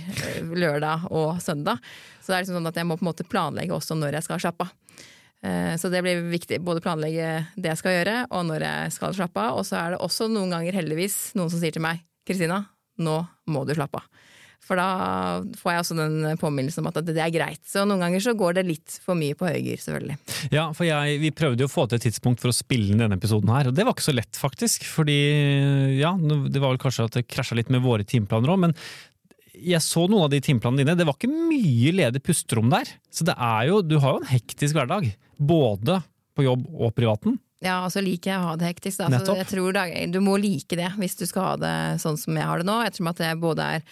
[0.51, 1.79] lørdag og søndag,
[2.19, 4.27] så det er liksom sånn at jeg må på en måte planlegge også når jeg
[4.27, 4.75] skal slappe av.
[5.41, 6.59] Så det blir viktig.
[6.61, 9.57] Både planlegge det jeg skal gjøre, og når jeg skal slappe av.
[9.57, 12.59] Og så er det også noen ganger heldigvis noen som sier til meg Kristina,
[13.01, 13.15] nå
[13.49, 14.27] må du slappe av.
[14.61, 17.63] For da får jeg også den påminnelsen om at det er greit.
[17.67, 20.17] Så noen ganger så går det litt for mye på høygir, selvfølgelig.
[20.53, 23.01] Ja, for jeg, vi prøvde jo å få til et tidspunkt for å spille inn
[23.01, 24.85] denne episoden her, og det var ikke så lett, faktisk.
[24.87, 25.17] Fordi
[25.97, 28.77] ja, det var vel kanskje at det krasja litt med våre timeplaner òg, men
[29.61, 30.97] jeg så noen av de timeplanene dine.
[30.99, 32.89] Det var ikke mye ledig pusterom der.
[33.13, 35.11] Så det er jo, du har jo en hektisk hverdag.
[35.37, 36.01] Både
[36.37, 37.39] på jobb og privaten.
[37.61, 39.03] Ja, og så liker jeg å ha det hektisk.
[39.03, 39.21] Da.
[39.21, 42.37] Så jeg tror da, du må like det hvis du skal ha det sånn som
[42.37, 42.79] jeg har det nå.
[42.87, 43.85] Ettersom at jeg både er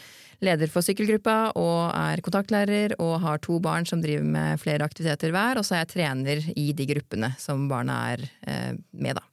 [0.43, 5.33] leder for sykkelgruppa og er kontaktlærer og har to barn som driver med flere aktiviteter
[5.35, 9.25] hver, og så er jeg trener i de gruppene som barna er eh, med, da.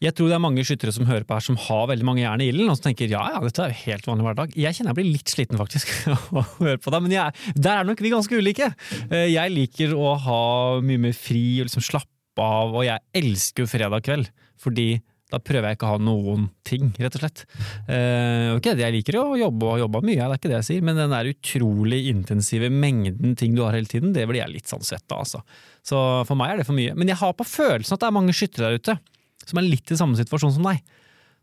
[0.00, 2.40] Jeg tror det er mange skyttere som hører på her som har veldig mange jern
[2.40, 4.54] i ilden, og som tenker ja ja, dette er jo helt vanlig hverdag.
[4.56, 7.82] Jeg kjenner jeg blir litt sliten faktisk av å høre på deg, men jeg, der
[7.82, 8.70] er nok vi ganske ulike.
[9.10, 10.40] Eh, jeg liker å ha
[10.80, 14.88] mye mer fri og liksom slappe av, og jeg elsker jo fredag kveld, fordi
[15.30, 17.44] da prøver jeg ikke å ha noen ting, rett og slett.
[17.86, 20.68] Uh, ok, Jeg liker å jobbe og har jobba mye, det er ikke det jeg
[20.70, 24.56] sier, men den der utrolig intensive mengden ting du har hele tiden, det blir jeg
[24.56, 25.44] litt sånn svett av, altså.
[25.86, 26.96] Så for meg er det for mye.
[26.98, 28.98] Men jeg har på følelsen at det er mange skyttere der ute
[29.46, 30.82] som er litt i samme situasjon som deg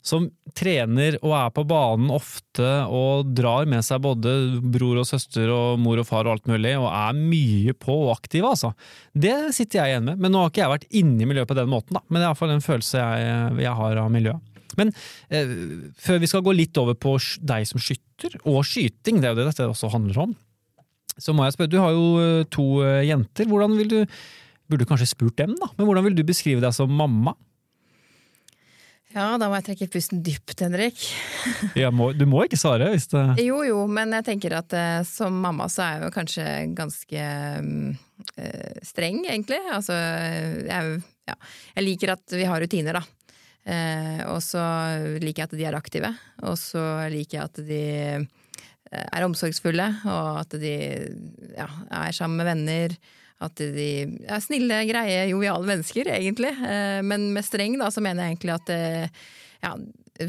[0.07, 4.33] som trener og er på banen ofte og drar med seg både
[4.63, 8.13] bror og søster og mor og far og alt mulig, og er mye på og
[8.15, 8.73] aktiv, altså.
[9.13, 10.21] Det sitter jeg igjen med.
[10.23, 12.03] Men nå har ikke jeg vært inne i miljøet på den måten, da.
[12.07, 14.57] Men det er iallfall en følelse jeg, jeg, har av miljøet.
[14.77, 14.91] Men
[15.33, 15.53] eh,
[15.99, 17.15] før vi skal gå litt over på
[17.51, 20.35] deg som skytter, og skyting, det er jo det dette også handler om,
[21.17, 23.49] så må jeg spørre, du har jo eh, to eh, jenter.
[23.49, 24.01] Hvordan vil du
[24.67, 27.31] Burde kanskje spurt dem, da, men hvordan vil du beskrive deg som mamma?
[29.15, 30.99] Ja, da må jeg trekke pusten dypt, Henrik.
[31.95, 35.37] må, du må ikke svare hvis det Jo jo, men jeg tenker at eh, som
[35.43, 37.27] mamma så er jeg jo kanskje ganske
[38.35, 39.61] eh, streng, egentlig.
[39.71, 40.97] Altså, jeg,
[41.29, 41.37] ja.
[41.77, 43.03] jeg, liker at vi har rutiner, da.
[43.67, 44.63] Eh, og så
[45.23, 46.11] liker jeg at de er aktive.
[46.43, 47.83] Og så liker jeg at de
[48.87, 50.75] er omsorgsfulle, og at de
[51.55, 51.67] ja,
[52.03, 52.99] er sammen med venner.
[53.43, 53.89] At de
[54.25, 56.53] er snille, greie, joviale mennesker, egentlig.
[56.57, 59.27] Eh, men med streng, da, så mener jeg egentlig at eh,
[59.61, 59.75] ja,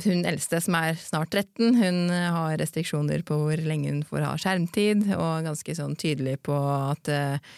[0.05, 4.35] hun eldste, som er snart 13, hun har restriksjoner på hvor lenge hun får ha
[4.40, 7.57] skjermtid, og ganske sånn tydelig på at eh,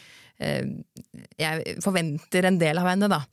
[1.40, 3.24] jeg forventer en del av henne, da.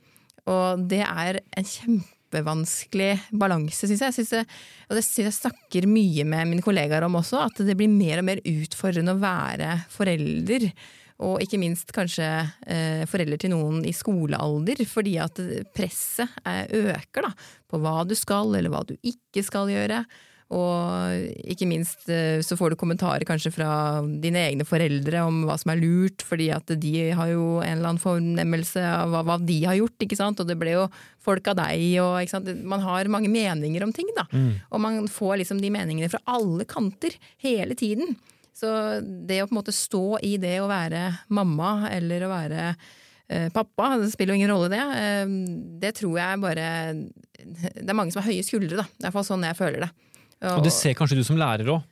[0.50, 4.44] Og det er en kjempevanskelig balanse, syns jeg synes det,
[4.88, 8.24] og det syns jeg snakker mye med mine kollegaer om også, at det blir mer
[8.24, 10.72] og mer utfordrende å være forelder
[11.18, 12.28] og ikke minst kanskje
[12.70, 15.42] eh, foreldre til noen i skolealder, fordi at
[15.74, 17.32] presset øker da,
[17.66, 20.04] på hva du skal eller hva du ikke skal gjøre.
[20.48, 25.58] Og ikke minst eh, så får du kommentarer kanskje fra dine egne foreldre om hva
[25.60, 29.38] som er lurt, fordi at de har jo en eller annen fornemmelse av hva, hva
[29.44, 30.40] de har gjort, ikke sant.
[30.40, 30.86] Og det ble jo
[31.24, 32.56] folk av deg, og.
[32.64, 34.24] Man har mange meninger om ting, da.
[34.32, 34.50] Mm.
[34.72, 38.16] Og man får liksom de meningene fra alle kanter hele tiden.
[38.58, 38.70] Så
[39.02, 43.52] det å på en måte stå i det å være mamma eller å være eh,
[43.54, 45.36] pappa, det spiller jo ingen rolle det, eh,
[45.84, 46.72] det tror jeg bare
[47.38, 48.88] Det er mange som har høye skuldre, da.
[48.88, 49.91] Det er i hvert fall sånn jeg føler det.
[50.41, 51.86] Og, og det ser kanskje du som lærer òg?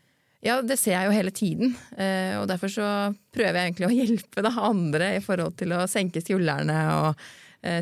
[0.45, 1.71] Ja, det ser jeg jo hele tiden.
[1.97, 2.89] Eh, og derfor så
[3.34, 7.25] prøver jeg egentlig å hjelpe da, andre i forhold til å senke skuldrene og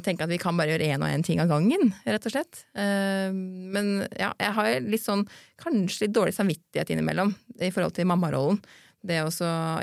[0.06, 2.64] tenke at vi kan bare gjøre én og én ting av gangen, rett og slett.
[2.78, 5.26] Eh, men ja, jeg har litt sånn
[5.62, 8.62] kanskje litt dårlig samvittighet innimellom i forhold til mammarollen.
[9.04, 9.32] Det å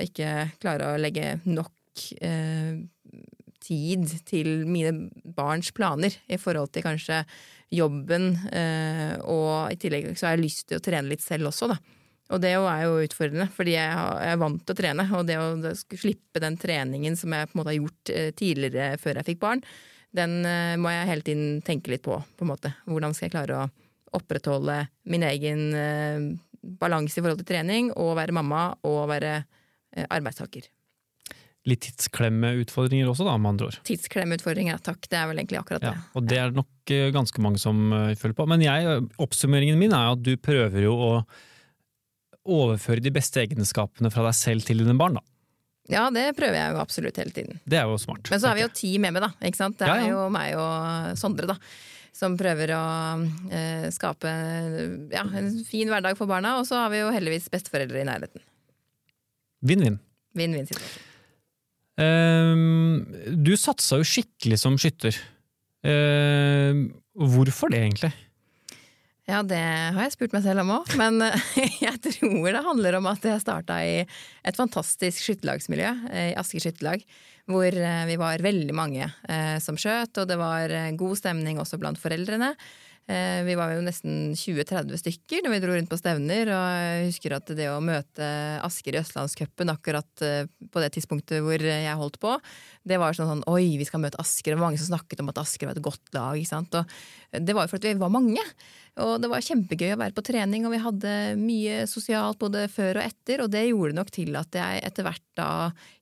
[0.01, 2.81] ikke klare å legge nok eh,
[3.61, 7.23] tid til mine barns planer i forhold til kanskje
[7.71, 11.71] jobben, eh, og i tillegg så har jeg lyst til å trene litt selv også,
[11.71, 11.79] da.
[12.31, 13.91] Og det er jo utfordrende, fordi jeg
[14.31, 15.07] er vant til å trene.
[15.19, 18.99] Og det å slippe den treningen som jeg på en måte har gjort eh, tidligere
[19.03, 19.63] før jeg fikk barn,
[20.15, 22.21] den eh, må jeg hele tiden tenke litt på.
[22.21, 22.75] på en måte.
[22.87, 23.69] Hvordan skal jeg klare å
[24.21, 26.29] opprettholde min egen eh,
[26.61, 29.41] balanse i forhold til trening, og være mamma og være
[30.13, 30.69] arbeidstaker.
[31.67, 33.79] Litt tidsklemmeutfordringer også, da, med andre ord.
[33.89, 35.09] Tidsklemmeutfordringer, takk.
[35.11, 35.95] Det er vel egentlig akkurat det.
[35.97, 38.47] Ja, og det er nok ganske mange som følger på.
[38.53, 41.11] Men jeg, oppsummeringen min er at du prøver jo å
[42.51, 45.25] overføre de beste egenskapene fra deg selv til dine barn, da.
[45.91, 47.59] Ja, det prøver jeg jo absolutt hele tiden.
[47.67, 48.29] Det er jo smart.
[48.31, 49.31] Men så har vi jo ti med meg, da.
[49.47, 49.79] Ikke sant?
[49.81, 50.13] Det er ja, ja.
[50.15, 51.57] jo meg og Sondre, da.
[52.15, 52.85] Som prøver å
[53.55, 54.31] eh, skape
[55.11, 56.59] ja, en fin hverdag for barna.
[56.61, 58.45] Og så har vi jo heldigvis besteforeldre i nærheten.
[59.67, 59.99] Vinn-vinn.
[60.39, 61.07] Vinn-vinn-situasjon.
[62.01, 65.17] Uh, du satsa jo skikkelig som skytter.
[65.85, 66.87] Uh,
[67.19, 68.13] hvorfor det, egentlig?
[69.31, 71.23] Ja, det har jeg spurt meg selv om òg, men
[71.87, 77.05] jeg tror det handler om at jeg starta i et fantastisk skytterlagsmiljø, i Asker skytterlag,
[77.51, 81.63] hvor eh, vi var veldig mange eh, som skjøt, og det var eh, god stemning
[81.63, 82.57] også blant foreldrene.
[83.11, 87.07] Eh, vi var jo nesten 20-30 stykker når vi dro rundt på stevner, og jeg
[87.09, 88.27] husker at det å møte
[88.63, 92.37] Asker i Østlandscupen akkurat eh, på det tidspunktet hvor jeg holdt på,
[92.87, 95.43] det var sånn sånn oi, vi skal møte Asker, og mange som snakket om at
[95.43, 96.77] Asker var et godt lag, ikke sant.
[96.79, 98.43] Og det var jo fordi vi var mange.
[99.01, 102.99] Og det var kjempegøy å være på trening, og vi hadde mye sosialt både før
[102.99, 105.51] og etter, og det gjorde nok til at jeg etter hvert da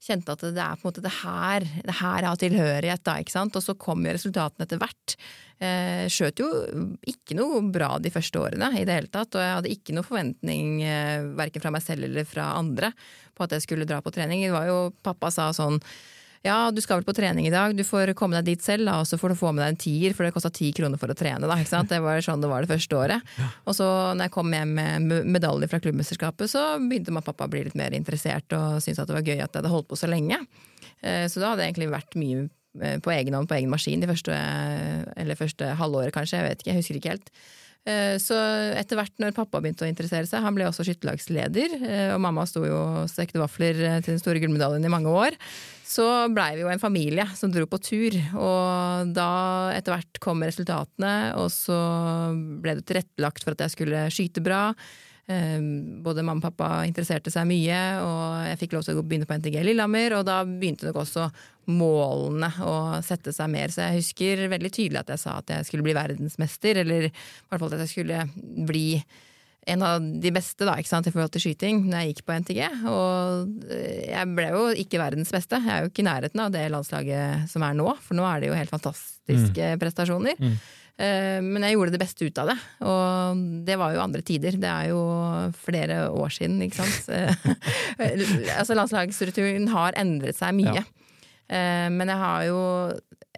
[0.02, 3.18] kjente at det er på en måte det her, det her jeg har tilhørighet, da,
[3.20, 3.60] ikke sant.
[3.60, 5.18] Og så kom jo resultatene etter hvert.
[5.58, 6.48] Eh, skjøt jo
[7.12, 10.08] ikke noe bra de første årene i det hele tatt, og jeg hadde ikke noe
[10.08, 12.94] forventning eh, verken fra meg selv eller fra andre
[13.36, 14.46] på at jeg skulle dra på trening.
[14.48, 15.76] Det var jo, Pappa sa sånn
[16.48, 18.98] ja, du skal vel på trening i dag, du får komme deg dit selv, da,
[19.02, 21.12] og så får du få med deg en tier, for det kosta ti kroner for
[21.12, 21.46] å trene.
[21.46, 21.82] Da?
[21.86, 23.32] Det var sånn det var det første året.
[23.68, 27.48] Og så når jeg kom hjem med medalje fra klubbmesterskapet, så begynte mamma og pappa
[27.48, 29.90] å bli litt mer interessert og syntes at det var gøy at jeg hadde holdt
[29.90, 30.40] på så lenge.
[31.02, 32.48] Eh, så da hadde jeg egentlig vært mye
[32.82, 34.34] Eh, på egen hånd, på egen maskin, de første,
[35.18, 37.32] eller første halvåret kanskje, jeg vet ikke, jeg husker ikke helt.
[37.88, 38.36] Eh, så
[38.76, 41.78] etter hvert når pappa begynte å interessere seg, han ble også skytterlagsleder,
[42.14, 45.38] og mamma sto jo og stekte vafler til den store gullmedaljen i mange år,
[45.88, 48.16] så blei vi jo en familie som dro på tur.
[48.36, 49.28] Og da
[49.72, 51.78] etter hvert kom resultatene, og så
[52.60, 54.66] ble det tilrettelagt for at jeg skulle skyte bra.
[55.28, 59.28] Ehm, både mamma og pappa interesserte seg mye, og jeg fikk lov til å begynne
[59.28, 60.18] på NTG Lillehammer.
[60.18, 61.30] Og da begynte nok også
[61.72, 63.72] målene å sette seg mer.
[63.72, 67.14] Så jeg husker veldig tydelig at jeg sa at jeg skulle bli verdensmester, eller i
[67.14, 68.22] hvert fall at jeg skulle
[68.68, 68.86] bli
[69.68, 72.38] en av de beste da, ikke sant, i forhold til skyting når jeg gikk på
[72.42, 72.60] NTG.
[72.88, 75.60] Og eh, jeg ble jo ikke verdens beste.
[75.64, 78.42] Jeg er jo ikke i nærheten av det landslaget som er nå, for nå er
[78.42, 79.80] det jo helt fantastiske mm.
[79.82, 80.40] prestasjoner.
[80.40, 80.58] Mm.
[80.98, 82.58] Eh, men jeg gjorde det beste ut av det,
[82.90, 84.58] og det var jo andre tider.
[84.58, 85.02] Det er jo
[85.62, 87.12] flere år siden, ikke sant.
[88.58, 90.80] altså Landslagsstrukturen har endret seg mye.
[90.80, 90.86] Ja.
[91.48, 92.58] Eh, men jeg har jo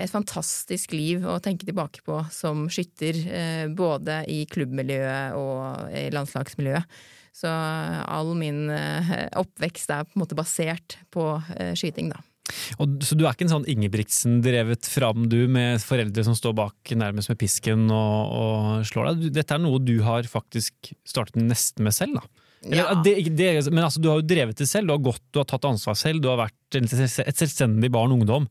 [0.01, 6.09] et fantastisk liv å tenke tilbake på som skytter, eh, både i klubbmiljøet og i
[6.15, 7.01] landslagsmiljøet.
[7.41, 8.65] Så all min
[9.39, 11.23] oppvekst er på en måte basert på
[11.79, 12.19] skyting, da.
[12.81, 16.93] Og, så du er ikke en sånn Ingebrigtsen-drevet fram, du, med foreldre som står bak
[16.99, 19.31] nærmest med pisken og, og slår deg?
[19.41, 22.47] Dette er noe du har faktisk startet nesten med selv, da?
[22.61, 22.91] Ja.
[23.01, 25.49] Det, det, men altså, du har jo drevet det selv, du har gått, du har
[25.49, 28.51] tatt ansvar selv, du har vært et selvstendig barn og ungdom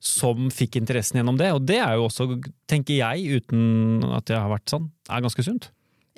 [0.00, 1.52] som fikk interessen gjennom det.
[1.56, 5.44] Og det er jo også, tenker jeg, uten at jeg har vært sånn, er ganske
[5.44, 5.70] sunt.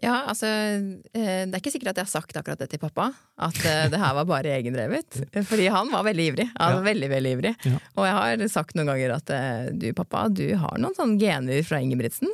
[0.02, 3.12] Ja, altså eh, Det er ikke sikkert at jeg har sagt akkurat det til pappa,
[3.38, 5.20] at eh, det her var bare egendrevet.
[5.50, 6.48] Fordi han var veldig ivrig.
[6.56, 6.80] Var ja.
[6.88, 7.52] veldig, veldig ivrig.
[7.68, 7.78] Ja.
[7.94, 11.62] Og jeg har sagt noen ganger at eh, du pappa, du har noen sånne gener
[11.66, 12.30] fra Ingebrigtsen.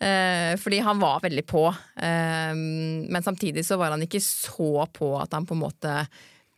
[0.00, 1.60] Fordi han var veldig på.
[2.00, 5.92] Men samtidig så var han ikke så på at han på en måte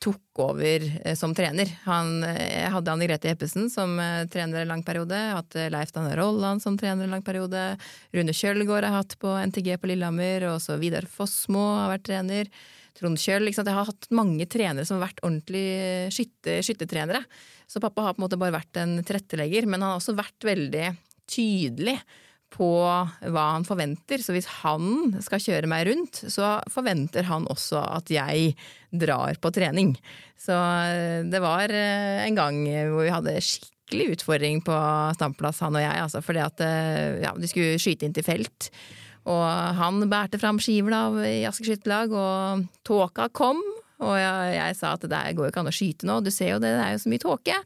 [0.03, 1.71] tok over eh, som trener.
[1.87, 5.17] Han, jeg hadde Anne Grete Jeppesen som eh, trener en lang periode.
[5.17, 7.63] Jeg eh, Leif Danne Rolland som trener en lang periode.
[8.15, 10.49] Rune Kjølgaard har jeg hatt på NTG på Lillehammer.
[10.51, 12.51] Og så Vidar Fossmo har vært trener.
[12.99, 13.49] Trond Kjøll.
[13.49, 17.23] Jeg har hatt mange trenere som har vært ordentlig skytte, skyttertrenere.
[17.71, 20.45] Så pappa har på en måte bare vært en tilrettelegger, men han har også vært
[20.45, 20.91] veldig
[21.31, 21.97] tydelig
[22.53, 24.23] på hva han forventer.
[24.23, 28.55] Så hvis han skal kjøre meg rundt, så forventer han også at jeg
[28.93, 29.95] drar på trening.
[30.41, 34.79] Så eh, det var eh, en gang hvor vi hadde skikkelig utfordring på
[35.17, 36.03] standplass, han og jeg.
[36.07, 38.73] Altså, fordi at eh, ja, de skulle skyte inn til felt.
[39.31, 39.47] Og
[39.79, 43.61] han bærte fram skivla i Asker skytterlag, og tåka kom.
[44.03, 46.57] Og jeg, jeg sa at det går jo ikke an å skyte nå, du ser
[46.57, 47.59] jo det, det er jo så mye tåke.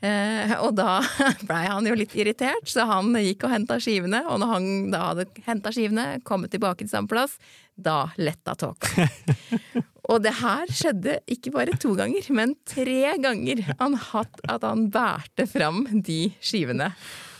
[0.00, 0.98] Eh, og da
[1.48, 4.22] blei han jo litt irritert, så han gikk og henta skivene.
[4.30, 7.36] Og når han da hadde henta skivene, kommet tilbake til samme plass,
[7.76, 9.08] da letta tåka.
[10.10, 14.88] og det her skjedde ikke bare to ganger, men tre ganger han hatt at han
[14.92, 16.92] bærte fram de skivene.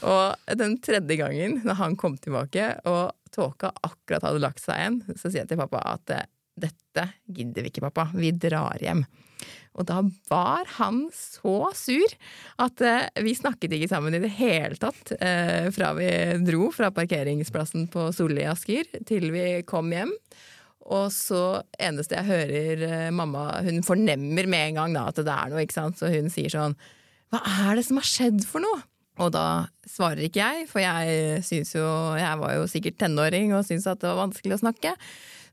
[0.07, 5.01] Og den tredje gangen, når han kom tilbake og tåka akkurat hadde lagt seg igjen,
[5.14, 6.14] så sier jeg til pappa at
[6.61, 9.05] dette gidder vi ikke, pappa, vi drar hjem.
[9.78, 12.14] Og da var han så sur
[12.61, 16.11] at eh, vi snakket ikke sammen i det hele tatt eh, fra vi
[16.42, 20.12] dro fra parkeringsplassen på Solli i Asker til vi kom hjem.
[20.90, 25.35] Og så eneste jeg hører eh, mamma Hun fornemmer med en gang da, at det
[25.37, 26.74] er noe, ikke sant, så hun sier sånn
[27.30, 28.83] Hva er det som har skjedd for noe?
[29.20, 31.87] Og da svarer ikke jeg, for jeg syns jo
[32.18, 34.96] Jeg var jo sikkert tenåring og syntes at det var vanskelig å snakke.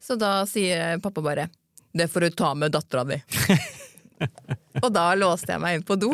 [0.01, 1.49] Så da sier pappa bare
[1.97, 3.21] 'det får du ta med dattera di'.
[4.83, 6.11] og da låste jeg meg inn på do.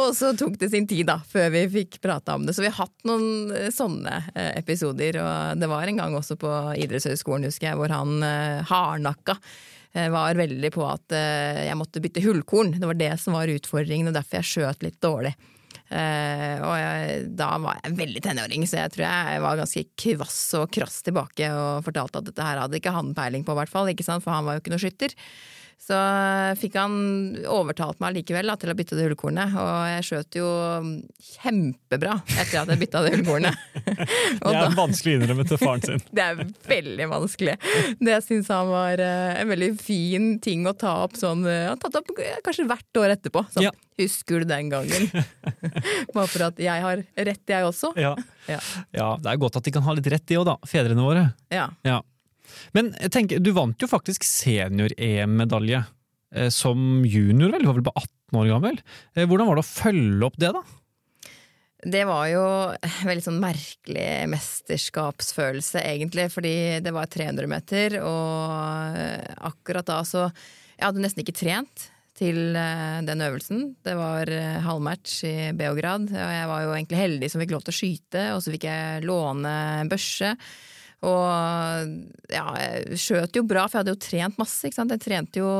[0.00, 2.54] og så tok det sin tid da, før vi fikk prata om det.
[2.56, 5.20] Så vi har hatt noen eh, sånne eh, episoder.
[5.22, 9.40] Og det var en gang også på idrettshøyskolen, husker jeg, hvor han eh, hardnakka
[10.12, 12.74] var veldig på at jeg måtte bytte hullkorn.
[12.76, 15.32] Det var det som var utfordringen, og derfor jeg skjøt litt dårlig.
[15.88, 20.40] Uh, og jeg, da var jeg veldig tenåring, så jeg tror jeg var ganske kvass
[20.58, 23.88] og krass tilbake og fortalte at dette her hadde ikke han peiling på, hvert fall,
[23.88, 25.16] for han var jo ikke noe skytter.
[25.78, 25.96] Så
[26.60, 26.94] fikk han
[27.48, 30.48] overtalt meg likevel da, til å bytte det hullkornet, og jeg skjøt jo
[31.38, 33.62] kjempebra etter at jeg bytta det hullkornet.
[34.42, 36.02] det er vanskelig å innrømme til faren sin.
[36.16, 37.56] det er veldig vanskelig.
[38.04, 42.00] Det syns han var uh, en veldig fin ting å ta opp sånn uh, tatt
[42.02, 42.12] opp
[42.44, 43.44] kanskje hvert år etterpå.
[43.54, 43.74] Sånn, ja.
[43.98, 45.08] Husker du den gangen?
[46.14, 47.94] Bare for at jeg har rett, jeg også.
[47.98, 48.12] Ja.
[48.46, 48.60] Ja.
[48.94, 49.08] ja.
[49.22, 50.58] det er godt at de kan ha litt rett, de òg, da.
[50.68, 51.24] Fedrene våre.
[51.50, 51.66] Ja.
[51.86, 51.98] ja.
[52.76, 55.82] Men tenk, du vant jo faktisk senior-EM-medalje
[56.34, 57.64] eh, som junior, vel?
[57.64, 58.80] Du var vel bare 18 år gammel.
[59.14, 60.62] Eh, hvordan var det å følge opp det, da?
[61.78, 62.46] Det var jo
[63.06, 68.98] veldig sånn merkelig mesterskapsfølelse, egentlig, fordi det var 300 meter, og
[69.52, 70.28] akkurat da så
[70.78, 73.62] Jeg hadde nesten ikke trent til eh, den øvelsen.
[73.82, 74.30] Det var
[74.62, 78.24] halvmatch i Beograd, og jeg var jo egentlig heldig som fikk lov til å skyte,
[78.34, 80.36] og så fikk jeg låne en børse.
[81.06, 81.90] Og
[82.32, 84.62] ja, jeg skjøt jo bra, for jeg hadde jo trent masse.
[84.66, 84.94] ikke sant?
[84.96, 85.50] Jeg trente jo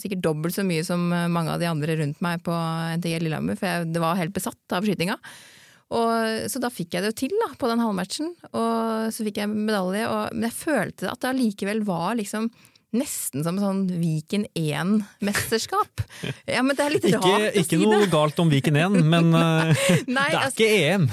[0.00, 2.54] sikkert dobbelt så mye som mange av de andre rundt meg på
[2.98, 5.20] NTG Lillehammer, for jeg var helt besatt av skytinga.
[5.94, 9.38] Og, så da fikk jeg det jo til da, på den halvmatchen, og så fikk
[9.38, 10.08] jeg medalje.
[10.10, 12.50] Og, men jeg følte at det allikevel var liksom
[13.00, 16.04] nesten som sånn Viken 1-mesterskap.
[16.46, 17.62] Ja, men det er litt ikke, ikke å si det.
[17.76, 19.74] Ikke noe galt om Viken 1, men nei,
[20.16, 21.06] nei, det er altså, ikke EM.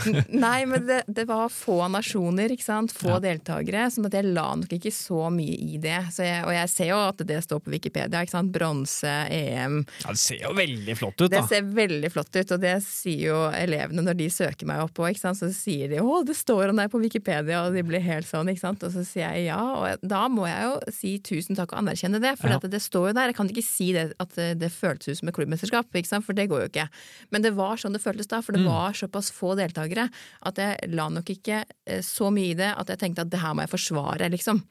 [0.43, 2.93] nei, men det, det, var få nasjoner, ikke sant?
[2.95, 3.19] få ja.
[3.25, 5.97] deltakere, sånn at jeg la nok ikke så mye i det.
[6.17, 8.23] Jeg, og jeg ser jo at det står på Wikipedia.
[8.23, 8.53] ikke sant?
[8.53, 9.81] Bronse, EM.
[10.03, 11.33] Ja, Det ser jo veldig flott ut, da.
[11.35, 15.03] Det ser veldig flott ut, og det sier jo elevene når de søker meg opp
[15.03, 15.19] òg.
[15.19, 18.49] Så sier de 'å, det står om deg på Wikipedia', og de blir helt sånn,
[18.51, 18.83] ikke sant.
[18.83, 22.21] Og så sier jeg ja, og da må jeg jo si tusen takk og anerkjenne
[22.23, 22.59] det, for ja.
[22.61, 23.31] det står jo der.
[23.31, 25.89] Jeg kan ikke si det, at det føltes ut som et klubbmesterskap,
[26.23, 26.87] for det går jo ikke.
[27.33, 28.69] Men det var sånn det føltes da, for det mm.
[28.69, 30.07] var såpass få deltakere
[30.47, 33.41] at jeg la nok ikke eh, så mye i det at jeg tenkte at det
[33.41, 34.61] her må jeg forsvare, liksom.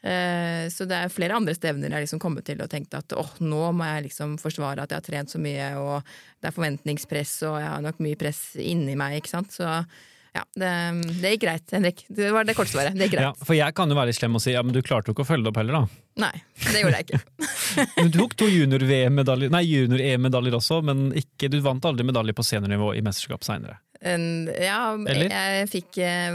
[0.00, 3.34] Eh, så det er flere andre stevner jeg liksom kommet til og tenkte at åh,
[3.44, 6.06] nå må jeg liksom forsvare at jeg har trent så mye, og
[6.40, 9.52] det er forventningspress, og jeg har nok mye press inni meg, ikke sant.
[9.52, 9.68] Så
[10.34, 10.70] ja, det,
[11.20, 12.04] det, gikk greit, Henrik.
[12.08, 12.94] Det var det kortsvaret.
[12.94, 13.26] Det gikk greit.
[13.26, 15.16] Ja, for jeg kan jo være litt slem og si ja, men du klarte jo
[15.16, 16.02] ikke å følge det opp heller, da.
[16.26, 16.32] Nei,
[16.68, 17.20] det gjorde jeg ikke.
[18.04, 22.92] du tok to junior-EM-medaljer junior e også, men ikke, du vant aldri medalje på seniornivå
[22.98, 23.80] i mesterskap seinere?
[24.00, 25.26] Ja, Eller?
[25.28, 26.30] jeg fikk eh,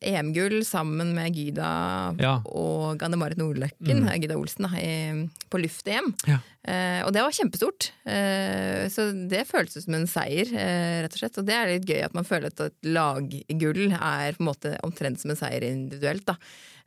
[0.00, 1.72] EM-gull sammen med Gyda
[2.20, 2.38] ja.
[2.48, 4.14] og Anne Marit Nordløkken, mm.
[4.22, 6.08] Gyda Olsen, da, i, på luft-EM.
[6.30, 6.38] Ja.
[6.64, 7.90] Eh, og det var kjempestort.
[8.08, 11.38] Eh, så det føltes som en seier, eh, rett og slett.
[11.40, 14.74] Og det er litt gøy at man føler at et laggull er på en måte
[14.86, 16.26] omtrent som en seier individuelt.
[16.32, 16.36] da.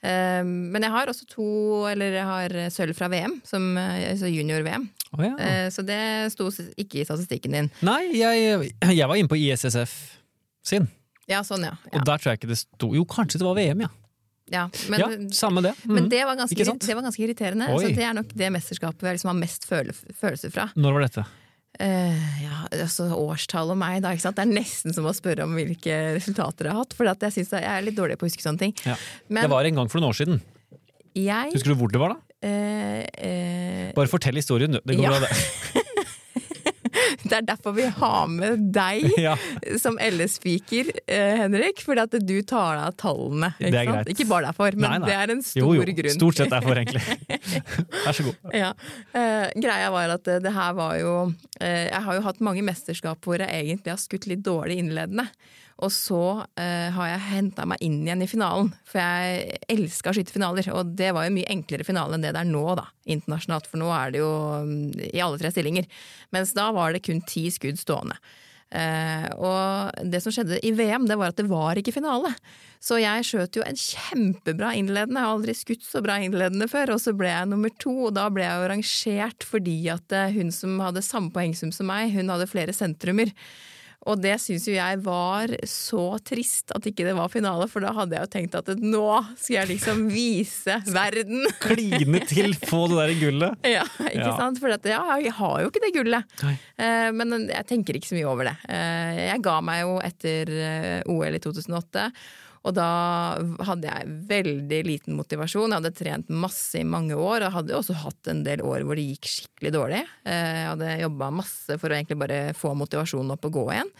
[0.04, 1.47] Eh, men jeg har også to,
[1.89, 4.89] eller jeg har sølv fra VM, som eh, altså junior-VM.
[5.13, 5.34] Oh, ja.
[5.38, 6.02] Eh, så det
[6.34, 6.49] sto
[6.80, 7.71] ikke i statistikken din.
[7.86, 9.93] Nei, jeg, jeg var inne på ISSF
[10.65, 10.88] sin.
[11.30, 11.76] Ja, sånn, ja.
[11.88, 11.99] ja.
[11.99, 13.91] Og der tror jeg ikke det sto Jo, kanskje det var VM, ja.
[14.52, 15.71] Ja, men, ja, samme det.
[15.88, 15.93] Mm.
[15.95, 17.69] Men det var ganske, det var ganske irriterende.
[17.80, 20.67] Så det er nok det mesterskapet jeg liksom har mest føle, følelser fra.
[20.76, 21.23] Når var dette?
[21.80, 24.12] Uh, ja, altså årstall og meg, da.
[24.13, 24.38] Ikke sant?
[24.38, 26.97] Det er nesten som å spørre om hvilke resultater jeg har hatt.
[26.97, 28.76] For jeg jeg er litt dårlig på å huske sånne ting.
[28.86, 28.97] Ja.
[29.30, 30.43] Men, det var en gang for noen år siden.
[31.17, 32.33] Jeg, Husker du hvor det var, da?
[32.43, 35.13] Uh, uh, Bare fortell historien, det går ja.
[35.15, 35.84] bra, det.
[37.23, 39.36] det er derfor vi har med deg Ja.
[39.82, 41.82] som LS-speaker, eh, Henrik.
[41.86, 43.51] Fordi at du tar deg av tallene.
[43.63, 45.10] Ikke, ikke bare derfor, men Nei, nei.
[45.10, 45.88] det er en stor Jo, jo.
[46.01, 46.15] grunn.
[46.17, 47.01] Stort sett derfor, egentlig.
[48.06, 48.53] Vær så god.
[48.56, 48.73] Ja.
[49.15, 51.15] Eh, greia var at det, det her var jo
[51.60, 55.29] eh, Jeg har jo hatt mange mesterskap hvor jeg egentlig har skutt litt dårlig innledende.
[55.81, 56.21] Og så
[56.59, 60.69] eh, har jeg henta meg inn igjen i finalen, for jeg elska å skyte finaler.
[60.75, 63.81] Og det var jo mye enklere finale enn det det er nå, da, internasjonalt, for
[63.81, 64.31] nå er det jo
[64.69, 65.89] mm, i alle tre stillinger.
[66.36, 68.19] Mens da var det kun ti skudd stående.
[68.73, 72.31] Eh, og det som skjedde i VM, det var at det var ikke finale.
[72.83, 76.95] Så jeg skjøt jo en kjempebra innledende, jeg har aldri skutt så bra innledende før.
[76.95, 80.33] Og så ble jeg nummer to, og da ble jeg jo rangert fordi at eh,
[80.38, 83.31] hun som hadde samme poengsum som meg, hun hadde flere sentrumer.
[84.09, 87.93] Og det syns jo jeg var så trist at ikke det var finale, for da
[87.95, 89.03] hadde jeg jo tenkt at nå
[89.39, 91.45] skal jeg liksom vise verden.
[91.63, 93.57] Kline til, få det der gullet.
[93.77, 94.35] Ja, ikke Ja.
[94.37, 94.59] sant?
[94.59, 96.37] For at, ja, jeg har jo ikke det gullet.
[96.77, 98.55] Eh, men jeg tenker ikke så mye over det.
[98.67, 102.09] Eh, jeg ga meg jo etter eh, OL i 2008.
[102.63, 102.88] Og da
[103.67, 105.73] hadde jeg veldig liten motivasjon.
[105.73, 108.95] Jeg hadde trent masse i mange år, og hadde også hatt en del år hvor
[108.95, 110.04] det gikk skikkelig dårlig.
[110.23, 113.91] Eh, Jeg hadde jobba masse for å egentlig bare få motivasjonen opp og gå igjen.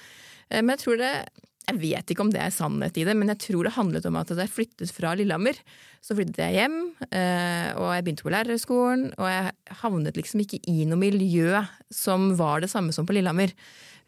[0.50, 1.16] Eh, Men jeg tror det
[1.64, 4.18] jeg vet ikke om det er sannhet i det, men jeg tror det handlet om
[4.20, 5.56] at da jeg flyttet fra Lillehammer,
[6.04, 6.76] så flyttet jeg hjem,
[7.08, 12.34] eh, og jeg begynte på lærerskolen, og jeg havnet liksom ikke i noe miljø som
[12.36, 13.56] var det samme som på Lillehammer.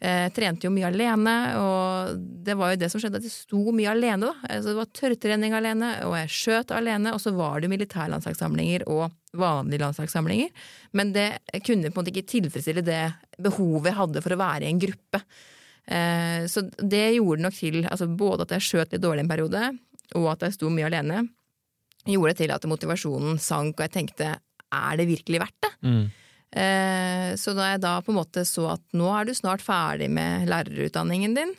[0.02, 3.72] Jeg trente jo mye alene, og det var jo det som skjedde, at jeg sto
[3.74, 4.28] mye alene.
[4.28, 4.34] da.
[4.52, 8.86] Altså, det var tørrtrening alene, og jeg skjøt alene, og så var det jo militærlandslagssamlinger
[8.92, 9.08] og
[9.40, 10.50] vanlige landslagssamlinger.
[10.94, 11.30] Men det
[11.66, 13.02] kunne på en måte ikke tilfredsstille det
[13.42, 15.24] behovet jeg hadde for å være i en gruppe.
[15.88, 19.64] Eh, Så det gjorde nok til, altså både at jeg skjøt litt dårlig en periode,
[20.16, 21.24] og at jeg sto mye alene,
[22.06, 24.36] gjorde det til at motivasjonen sank, og jeg tenkte
[24.76, 25.74] er det virkelig verdt det?
[25.88, 26.06] Mm.
[26.56, 30.08] Eh, Så da jeg da på en måte så at nå er du snart ferdig
[30.10, 31.52] med lærerutdanningen din,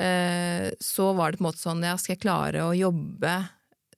[0.00, 3.32] eh, så var det på en måte sånn ja, skal jeg klare å jobbe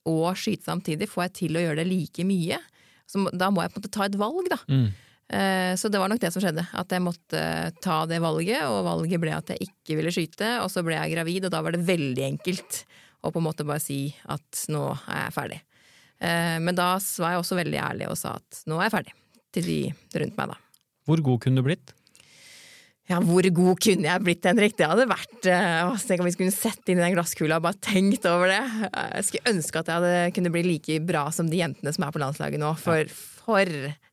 [0.07, 2.61] og skyte samtidig, får jeg til å gjøre det like mye?
[3.07, 4.57] Så da må jeg på en måte ta et valg, da.
[4.71, 4.87] Mm.
[5.35, 7.41] Eh, Så det var nok det som skjedde, at jeg måtte
[7.83, 11.11] ta det valget, og valget ble at jeg ikke ville skyte, og så ble jeg
[11.17, 12.85] gravid, og da var det veldig enkelt
[13.23, 15.61] å på en måte bare si at nå er jeg ferdig.
[16.63, 19.11] Men da var jeg også veldig ærlig og sa at nå er jeg ferdig,
[19.57, 19.79] til de
[20.21, 20.59] rundt meg da.
[21.07, 21.93] Hvor god kunne du blitt?
[23.07, 24.73] Ja, hvor god kunne jeg blitt, Henrik?
[24.75, 27.63] Det hadde vært eh, å, Tenk om vi skulle sett inn i den glasskula og
[27.63, 28.59] bare tenkt over det.
[28.89, 32.03] Eh, Jeg skulle ønske at jeg hadde kunne bli like bra som de jentene som
[32.03, 32.73] er på landslaget nå.
[32.81, 33.07] For,
[33.45, 33.71] for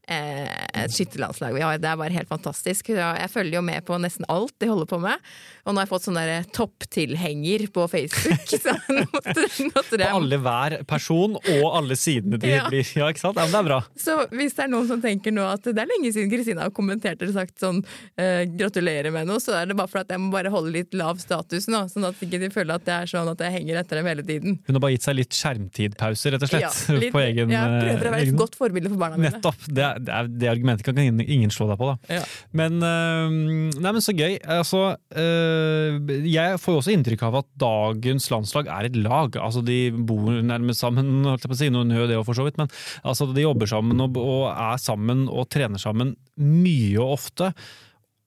[0.08, 1.78] et skytterlandslag vi har.
[1.80, 2.90] Det er bare helt fantastisk.
[2.92, 5.22] Jeg følger jo med på nesten alt de holder på med.
[5.64, 6.18] Og nå har jeg fått sånn
[6.52, 8.44] topptilhenger på Facebook.
[8.64, 12.66] Så måtte, måtte På alle hver person og alle sidene de Ja.
[12.68, 13.38] blir Ja, ikke sant?
[13.40, 13.78] Ja, men det er bra.
[13.98, 16.74] Så hvis det er noen som tenker nå at det er lenge siden Kristina har
[16.76, 17.80] kommentert eller sagt sånn
[18.20, 20.94] eh, gratulerer med noe, så er det bare for at jeg må bare holde litt
[20.96, 23.80] lav status nå, sånn at ikke de føler at det er sånn at jeg henger
[23.80, 24.58] etter dem hele tiden.
[24.68, 26.66] Hun har bare gitt seg litt skjermtidpause, rett og slett.
[26.68, 29.32] Ja, litt- på egen jeg prøver å være et godt forbilde for barna mine.
[29.34, 29.64] Nettopp.
[29.68, 32.18] Det, er- det, er, det argumentet kan ingen, ingen slå deg på, da.
[32.18, 32.22] Ja.
[32.56, 33.36] Men, øh,
[33.78, 34.36] nei, men så gøy.
[34.56, 34.82] Altså,
[35.20, 39.38] øh, jeg får jo også inntrykk av at dagens landslag er et lag.
[39.40, 41.70] Altså, de bor nærmest sammen, holdt jeg på å si.
[41.74, 42.70] Noen gjør det for så vidt, men
[43.02, 47.52] altså, de jobber sammen og, og er sammen og trener sammen mye og ofte.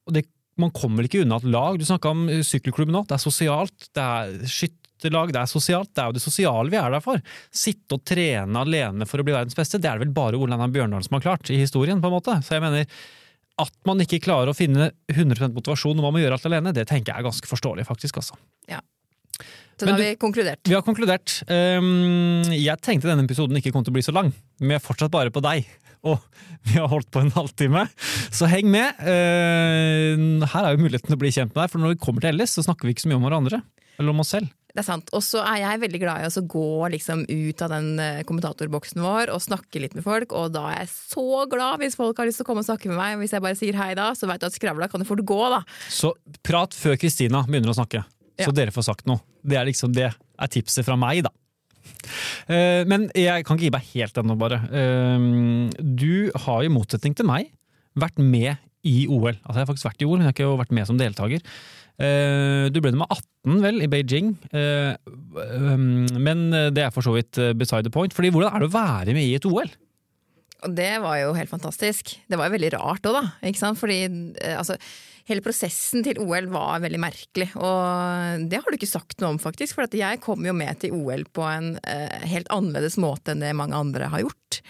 [0.08, 0.28] Og det,
[0.62, 1.78] man kommer ikke unna et lag.
[1.78, 3.04] Du snakka om sykkelklubben nå.
[3.08, 3.92] Det er sosialt.
[3.96, 4.38] Det er
[4.98, 5.94] skytterlag, det er sosialt.
[5.94, 7.22] Det er jo det sosiale vi er der for.
[7.52, 10.58] Sitte og trene alene for å bli verdens beste, det er det vel bare Ole
[10.58, 12.36] Einar Bjørndalen som har klart i historien, på en måte.
[12.44, 12.86] Så jeg mener,
[13.58, 16.88] at man ikke klarer å finne 100% motivasjon når man må gjøre alt alene, det
[16.90, 18.22] tenker jeg er ganske forståelig, faktisk.
[18.22, 18.38] altså.
[19.78, 20.64] Så da har vi konkludert.
[20.66, 21.36] Vi har konkludert.
[21.46, 24.88] Um, jeg tenkte denne episoden ikke kom til å bli så lang, men jeg er
[24.88, 25.68] fortsatt bare på deg.
[26.08, 26.18] Og
[26.66, 27.84] vi har holdt på en halvtime,
[28.34, 28.98] så heng med.
[29.06, 32.26] Uh, her er jo muligheten til å bli kjent med deg, for når vi kommer
[32.26, 33.62] til LS, så snakker vi ikke så mye om hverandre.
[34.00, 34.50] Eller om oss selv.
[34.78, 35.08] Det er sant.
[35.18, 39.02] Og så er jeg veldig glad i å gå liksom ut av den eh, kommentatorboksen
[39.02, 42.30] vår og snakke litt med folk, og da er jeg så glad hvis folk har
[42.30, 43.16] lyst til å komme og snakke med meg.
[43.24, 45.40] Hvis jeg bare sier hei da, så vet du at skravla kan jo fort gå,
[45.56, 45.64] da.
[45.90, 46.12] Så
[46.46, 48.04] prat før Kristina begynner å snakke,
[48.38, 48.54] så Ja.
[48.60, 49.18] dere får sagt noe.
[49.42, 51.34] Det er liksom det er tipset fra meg, da.
[52.54, 54.62] Eh, men jeg kan ikke gi meg helt ennå, bare.
[54.70, 57.50] Eh, du har i motsetning til meg
[57.98, 59.34] vært med i OL.
[59.34, 61.42] Altså, jeg har faktisk vært i OL, men jeg har ikke vært med som deltaker.
[61.98, 64.36] Eh, Du ble nummer 18, vel, i Beijing.
[64.52, 64.94] Eh,
[65.34, 68.14] um, Men det er for så vidt eh, beside the point.
[68.14, 69.70] Fordi hvordan er det å være med i et OL?
[70.66, 72.16] Det var jo helt fantastisk.
[72.28, 73.24] Det var jo veldig rart òg, da.
[73.46, 73.78] Ikke sant?
[73.80, 74.78] Fordi eh, altså,
[75.30, 77.52] hele prosessen til OL var veldig merkelig.
[77.60, 79.78] Og det har du ikke sagt noe om, faktisk.
[79.78, 83.54] For jeg kom jo med til OL på en eh, helt annerledes måte enn det
[83.58, 84.62] mange andre har gjort.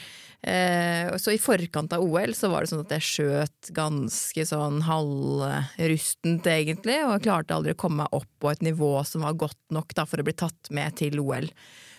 [0.98, 4.82] Eh, så i forkant av OL så var det sånn at jeg skjøt ganske sånn
[4.88, 9.60] halvrustent, egentlig, og klarte aldri å komme meg opp på et nivå som var godt
[9.74, 11.50] nok da, for å bli tatt med til OL.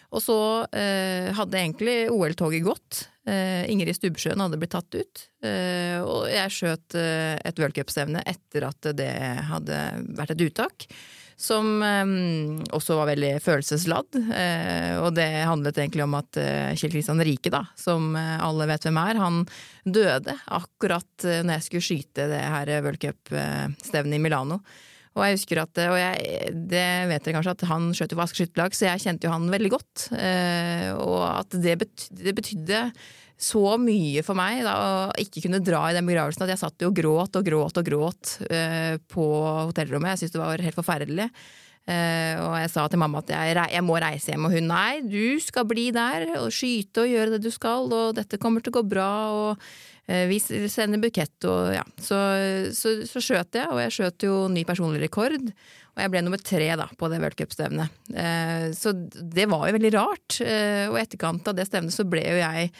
[0.08, 0.38] Og så
[0.72, 3.02] eh, hadde egentlig OL-toget gått.
[3.28, 5.24] Eh, Ingrid Stubbsjøen hadde blitt tatt ut.
[5.44, 9.12] Eh, og jeg skjøt eh, et worldcupstevne etter at det
[9.50, 9.82] hadde
[10.16, 10.88] vært et uttak
[11.38, 14.18] som um, også var veldig følelsesladd.
[14.26, 18.66] Uh, og det handlet egentlig om at uh, Kjell Kristian Rike, da, som uh, alle
[18.72, 19.44] vet hvem er, han
[19.86, 24.58] døde akkurat når jeg skulle skyte det her World Cup-stevnet i Milano.
[25.16, 28.22] Og jeg husker at, og jeg, det vet dere kanskje, at han skjøt jo på
[28.26, 30.04] Asker skytterlag, så jeg kjente jo han veldig godt.
[31.00, 32.82] og at det, betydde, det betydde
[33.38, 36.82] så mye for meg da, å ikke kunne dra i den begravelsen at jeg satt
[36.82, 39.26] jo og gråt og gråt og gråt uh, på
[39.70, 40.16] hotellrommet.
[40.16, 41.28] Jeg syntes det var helt forferdelig.
[41.88, 44.98] Uh, og jeg sa til mamma at jeg, jeg, må reise hjem, og hun nei,
[45.06, 48.74] du skal bli der og skyte og gjøre det du skal, og dette kommer til
[48.74, 49.62] å gå bra, og
[50.10, 51.86] uh, vi sender bukett og ja.
[51.96, 52.18] Så,
[52.76, 55.46] så, så skjøt jeg, og jeg skjøt jo ny personlig rekord.
[55.94, 58.02] Og jeg ble nummer tre da, på det worldcupstevnet.
[58.12, 60.42] Uh, så det var jo veldig rart.
[60.42, 62.72] og i etterkant av det stevnet så ble jo jeg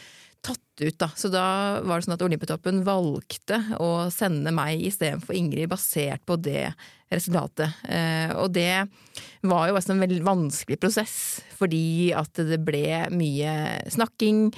[0.45, 1.09] tatt ut, da.
[1.15, 1.45] Så da
[1.83, 6.69] var det sånn at Olympiatoppen valgte å sende meg istedenfor Ingrid, basert på det
[7.11, 7.81] resultatet.
[7.89, 8.85] Eh, og det
[9.49, 11.15] var jo også en veldig vanskelig prosess,
[11.57, 13.53] fordi at det ble mye
[13.91, 14.49] snakking.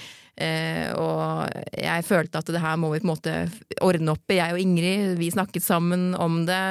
[0.41, 3.35] Eh, og jeg følte at det her må vi på en måte
[3.83, 5.17] ordne opp i, jeg og Ingrid.
[5.19, 6.63] Vi snakket sammen om det,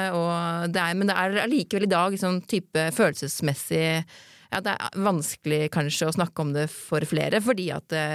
[0.73, 4.03] det er, men det er allikevel i dag sånn type følelsesmessig
[4.51, 8.05] ja, det er vanskelig kanskje å snakke om det for flere, fordi at det,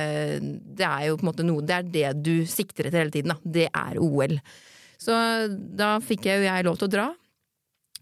[0.77, 3.33] eh, er jo på en måte noe Det er det du sikter etter hele tiden,
[3.33, 3.39] da.
[3.43, 4.37] Det er OL.
[5.01, 5.17] Så
[5.77, 7.07] da fikk jeg jo jeg lov til å dra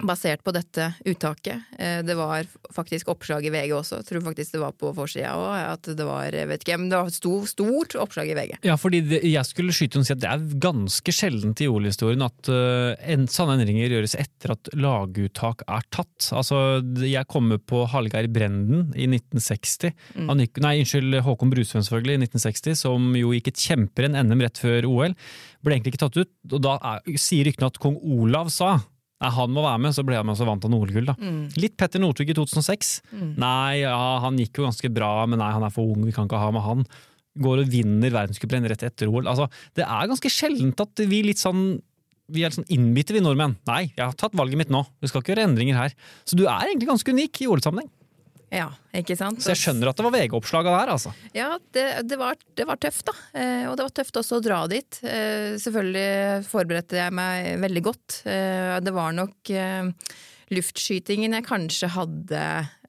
[0.02, 1.68] basert på dette uttaket.
[1.78, 5.34] Eh, det var faktisk oppslag i VG også, jeg tror faktisk det var på forsida
[5.38, 5.54] òg.
[5.74, 8.56] At det var vet ikke, men det var stort, stort oppslag i VG.
[8.66, 12.24] Ja, fordi det, jeg skulle skyte og si at det er ganske sjeldent i OL-historien
[12.26, 16.30] at uh, en, sånne endringer gjøres etter at laguttak er tatt.
[16.34, 16.58] Altså,
[17.04, 19.94] jeg kommer på Hallgeir Brenden i 1960.
[20.18, 20.32] Mm.
[20.32, 24.62] Han nei, unnskyld, Håkon Brusveen selvfølgelig, i 1960, som jo gikk et kjemperenn NM rett
[24.62, 25.14] før OL.
[25.64, 28.76] Ble egentlig ikke tatt ut, og da er, sier ryktene at kong Olav sa
[29.22, 31.12] Nei, han må være med, så ble han også vant av OL-gull.
[31.16, 31.40] Mm.
[31.62, 32.94] Litt Petter Northug i 2006.
[33.14, 33.32] Mm.
[33.40, 36.28] Nei, ja, han gikk jo ganske bra, men nei, han er for ung, vi kan
[36.28, 36.84] ikke ha med han.
[37.44, 39.30] Går og vinner verdenscuprenn rett etter OL.
[39.30, 39.48] Altså,
[39.78, 41.76] det er ganske sjeldent at vi litt sånn
[42.32, 43.58] vi er sånn innbitte, vi nordmenn.
[43.68, 44.80] Nei, jeg har tatt valget mitt nå.
[45.02, 45.96] Vi skal ikke gjøre endringer her.
[46.24, 47.90] Så du er egentlig ganske unik i OL-sammenheng.
[48.54, 49.42] Ja, ikke sant?
[49.42, 51.10] Så jeg skjønner at det var VG-oppslaga der, altså.
[51.34, 53.14] Ja, det, det, var, det, var, tøft, da.
[53.40, 55.00] Eh, og det var tøft også å dra dit.
[55.02, 58.20] Eh, selvfølgelig forberedte jeg meg veldig godt.
[58.30, 59.90] Eh, det var nok eh,
[60.54, 62.44] luftskytingen jeg kanskje hadde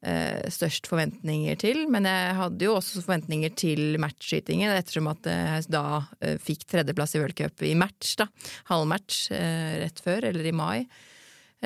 [0.06, 1.82] eh, størst forventninger til.
[1.90, 5.88] Men jeg hadde jo også forventninger til matchskytingen, ettersom at jeg da
[6.22, 8.30] eh, fikk tredjeplass i World Cup i match, da.
[8.70, 10.78] Halvmatch rett før, eller i mai.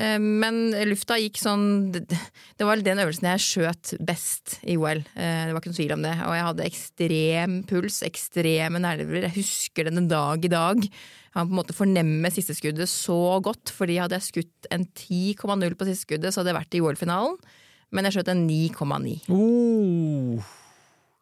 [0.00, 5.02] Eh, men lufta gikk sånn Det var den øvelsen jeg skjøt best i OL.
[5.14, 6.16] Eh, det var ikke noe tvil om det.
[6.26, 9.26] Og jeg hadde ekstrem puls, ekstreme nerver.
[9.28, 10.84] Jeg husker den en dag i dag.
[10.84, 14.86] Jeg kan på en måte fornemme siste skuddet så godt, fordi hadde jeg skutt en
[14.88, 17.36] 10,0 på siste skuddet, så hadde jeg vært i OL-finalen.
[17.94, 19.14] Men jeg skjøt en 9,9.
[19.34, 20.50] Oh.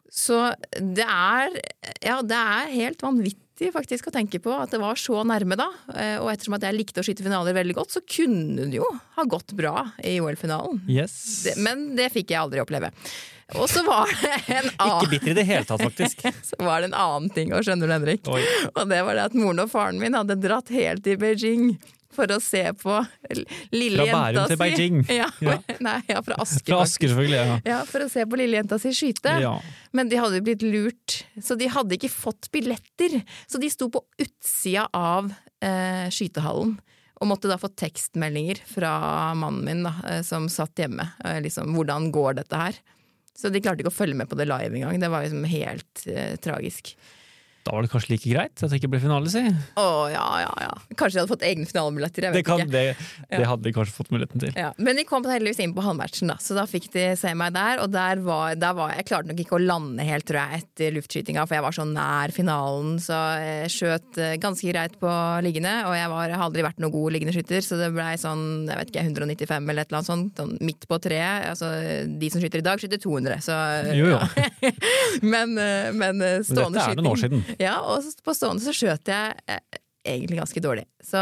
[0.09, 0.39] Så
[0.73, 1.53] det er
[2.01, 5.57] Ja, det er helt vanvittig viktig faktisk å tenke på at det var så nærme
[5.59, 5.67] da.
[5.91, 8.87] Eh, og ettersom at jeg likte å skyte finaler veldig godt, så kunne det jo
[9.17, 10.85] ha gått bra i OL-finalen.
[10.87, 11.47] Yes.
[11.59, 12.91] Men det fikk jeg aldri oppleve.
[13.57, 16.23] Og så var det en annen Ikke bitter i det hele tatt, faktisk.
[16.51, 18.29] så var det en annen ting, og skjønner du, Henrik.
[18.31, 18.43] Oi.
[18.75, 21.73] Og det var det at moren og faren min hadde dratt helt til Beijing
[22.15, 22.95] for å se på
[23.75, 24.09] lille jenta si.
[24.09, 24.99] Fra Bærum til Beijing.
[25.19, 25.57] Ja, ja.
[25.87, 26.73] Nei, ja, fra Asker.
[26.73, 27.57] Fra Asker selvfølgelig, ja.
[27.69, 27.79] ja.
[27.89, 29.35] For å se på lille jenta si skyte.
[29.43, 29.55] Ja.
[29.95, 33.19] Men de hadde jo blitt lurt, så de hadde ikke fått billetter.
[33.49, 35.31] Så de sto på utsida av
[35.65, 36.77] eh, skytehallen.
[37.19, 38.93] Og måtte da få tekstmeldinger fra
[39.35, 41.09] mannen min, da, eh, som satt hjemme.
[41.25, 42.79] Eh, liksom, hvordan går dette her?
[43.35, 44.99] Så de klarte ikke å følge med på det live engang.
[44.99, 46.93] Det var liksom helt eh, tragisk.
[47.69, 49.43] Da var det kanskje like greit at det ikke ble finale, si?
[49.77, 50.69] Å, ja, ja, ja.
[50.97, 52.25] Kanskje de hadde fått egne finalebilletter.
[52.33, 52.81] Det, kan, det,
[53.29, 54.55] det, hadde de kanskje fått muligheten til.
[54.57, 54.71] Ja.
[54.81, 57.83] Men de kom heldigvis inn på halvmatchen, da, så da fikk de se meg der.
[57.83, 60.95] Og der var, der var Jeg klarte nok ikke å lande helt, tror jeg, etter
[60.95, 62.95] luftskytinga, for jeg var så nær finalen.
[63.05, 65.13] Så jeg skjøt eh, ganske greit på
[65.45, 68.15] liggende, og jeg, var, jeg har aldri vært noen god liggende skytter, så det blei
[68.17, 71.51] sånn, jeg vet ikke, 195 eller et eller annet sånt, sånn midt på treet.
[71.53, 71.69] Altså,
[72.17, 73.61] de som skyter i dag, skyter 200, så
[73.93, 74.19] Jo, jo.
[75.35, 77.47] men, eh, men stående skyting Dette er noen år siden.
[77.59, 79.59] Ja, og på stående så skjøt jeg
[80.09, 80.85] egentlig ganske dårlig.
[81.03, 81.19] Så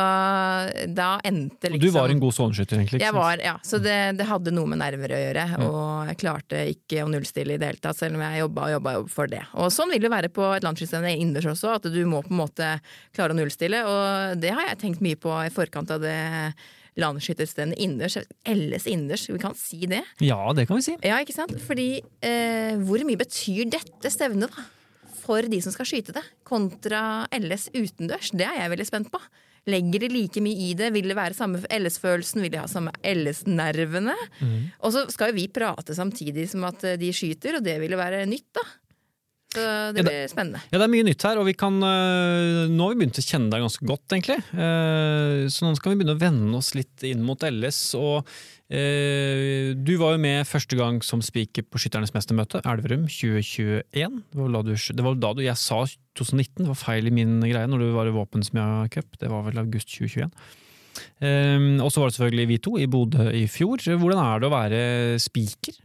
[0.96, 3.02] da endte liksom Du var en god soneskytter, egentlig?
[3.02, 6.62] jeg var, ja, så det, det hadde noe med nerver å gjøre, og jeg klarte
[6.72, 9.44] ikke å nullstille i det hele tatt, selv om jeg jobba og jobba for det.
[9.58, 12.42] Og sånn vil det være på et landslagsstevne innendørs også, at du må på en
[12.46, 12.72] måte
[13.18, 16.18] klare å nullstille, og det har jeg tenkt mye på i forkant av det
[16.98, 18.18] landsskytterstevnet innendørs.
[18.50, 20.02] LS innendørs, vi kan si det.
[20.24, 20.96] Ja, det kan vi si.
[21.06, 21.54] Ja, ikke sant?
[21.68, 24.66] Fordi eh, hvor mye betyr dette stevnet, da?
[25.28, 28.32] For de som skal skyte det, kontra LS utendørs?
[28.32, 29.20] Det er jeg veldig spent på.
[29.68, 30.94] Legger de like mye i det?
[30.96, 32.40] Vil det være samme LS-følelsen?
[32.46, 34.16] Vil de ha samme LS-nervene?
[34.80, 37.92] Og så skal jo vi prate samtidig som at eh, de skyter, og det vil
[37.92, 38.64] jo være nytt, da.
[39.48, 40.60] Så det Ja, det- blir spennende.
[40.72, 43.24] Ja, det er mye nytt her, og vi kan, øh, nå har vi begynt å
[43.26, 44.38] kjenne deg ganske godt, egentlig.
[44.54, 47.96] Eh, Så nå skal vi begynne å vende oss litt inn mot LS.
[47.96, 48.28] Og
[48.70, 53.84] eh, du var jo med første gang som speaker på Skytternes mestermøte, Elverum 2021.
[54.34, 55.86] Det var, du, det var da du, jeg sa
[56.18, 59.18] 2019, det var feil i min greie når du var i Våpensmia Cup.
[59.18, 60.32] Det var vel august 2021.
[61.22, 63.78] Eh, og så var det selvfølgelig vi to i Bodø i fjor.
[63.98, 65.80] Hvordan er det å være speaker?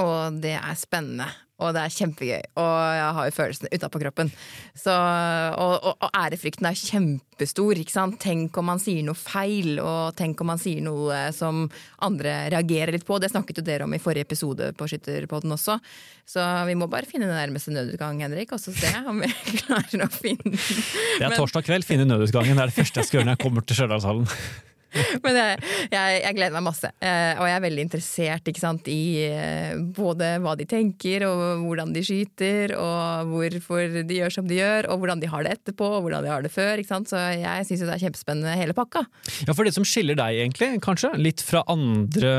[0.00, 1.26] Og det er spennende.
[1.60, 2.44] Og det er kjempegøy.
[2.60, 4.30] Og jeg har jo følelsene utapå kroppen.
[4.78, 7.80] Så, og, og, og ærefrykten er kjempestor.
[7.82, 8.18] ikke sant?
[8.22, 11.66] Tenk om man sier noe feil, og tenk om man sier noe som
[12.06, 13.20] andre reagerer litt på.
[13.20, 15.78] Det snakket jo dere om i forrige episode på Skytterpodden også.
[16.30, 19.30] Så vi må bare finne den nærmeste nødutgang, Henrik, og så se om vi
[19.64, 20.58] klarer å finne den.
[21.20, 22.56] Det er torsdag kveld, finne nødutgangen.
[22.56, 24.68] Det er det første jeg skal gjøre når jeg kommer til Stjørdalshallen.
[25.24, 25.58] Men jeg,
[25.92, 30.34] jeg, jeg gleder meg masse, eh, og jeg er veldig interessert sant, i eh, både
[30.42, 35.00] hva de tenker, og hvordan de skyter, og hvorfor de gjør som de gjør, og
[35.00, 36.82] hvordan de har det etterpå, og hvordan de har det før.
[36.90, 39.04] Så jeg syns det er kjempespennende hele pakka.
[39.46, 42.34] Ja, for det som skiller deg egentlig, kanskje, litt fra andre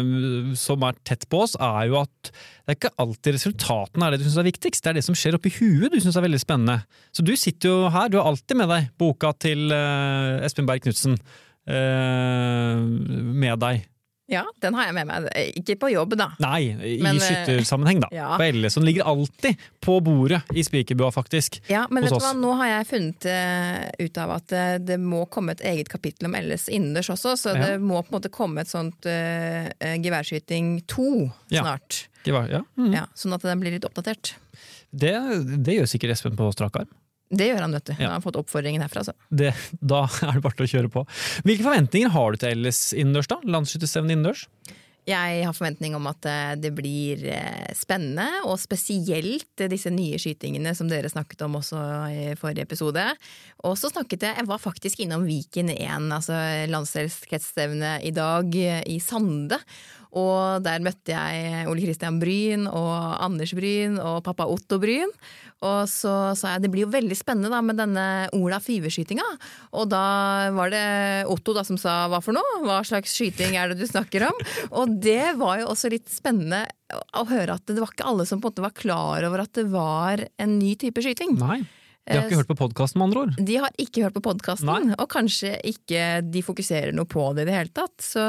[0.00, 4.14] øh, som er tett på oss, er jo at det er ikke alltid resultatene er
[4.14, 6.24] det du syns er viktigst, det er det som skjer oppi huet du syns er
[6.24, 6.76] veldig spennende.
[7.10, 11.18] Så du sitter jo her, du har alltid med deg boka til Espen Berg Knutsen
[11.66, 13.88] med deg.
[14.32, 15.26] Ja, den har jeg med meg.
[15.58, 16.30] Ikke på jobb, da.
[16.40, 18.08] Nei, i Men, øh, skyttersammenheng, da.
[18.14, 18.30] ja.
[18.40, 18.78] På LS.
[18.78, 21.58] Den ligger alltid på bordet i spikerbua, faktisk.
[21.68, 24.96] Ja, men vet du hva, nå har jeg funnet eh, ut av at eh, det
[25.02, 27.66] må komme et eget kapittel om LS innendørs også, så Ja.
[27.66, 31.10] det må på en måte komme et sånt uh, eh, geværskyting 2
[31.52, 32.06] snart.
[32.24, 32.46] Ja.
[32.48, 32.62] Ja.
[32.78, 32.92] Mm.
[32.94, 34.36] Ja, sånn at den blir litt oppdatert.
[34.92, 35.12] Det,
[35.66, 36.90] det gjør sikkert Espen på strak arm.
[37.32, 37.94] Det gjør han, vet du.
[37.96, 38.10] Ja.
[38.10, 39.16] Han har fått oppfordringen herfra, Så.
[39.32, 41.06] Det, da er det bare til å kjøre på.
[41.48, 43.40] Hvilke forventninger har du til LS innendørs, da?
[43.56, 44.46] Landsskytterstevnet innendørs?
[45.02, 50.76] Jeg har forventning om at eh, det blir eh, spennende, og spesielt disse nye skytingene
[50.78, 51.80] som dere snakket om også
[52.12, 53.08] i forrige episode.
[53.66, 56.38] Og så snakket jeg, jeg var faktisk innom Viken 1, altså
[56.70, 59.58] landsdelskretsstevnet i dag, eh, i Sande.
[60.18, 62.92] Og der møtte jeg Ole Kristian Bryn og
[63.22, 65.08] Anders Bryn og pappa Otto Bryn.
[65.62, 68.06] Og så sa jeg det blir jo veldig spennende da med denne
[68.36, 69.24] Ola Five-skytinga.
[69.78, 70.04] Og da
[70.56, 70.84] var det
[71.32, 72.62] Otto da som sa hva for noe?
[72.66, 74.46] Hva slags skyting er det du snakker om?
[74.82, 76.64] Og det var jo også litt spennende
[77.16, 79.54] å høre at det var ikke alle som på en måte var klar over at
[79.56, 81.38] det var en ny type skyting.
[81.40, 81.62] Nei.
[82.02, 83.36] De har ikke hørt på podkasten, med andre ord.
[83.38, 87.50] De har ikke hørt på podkasten, og kanskje ikke de fokuserer noe på det i
[87.50, 87.94] det hele tatt.
[88.02, 88.24] Så,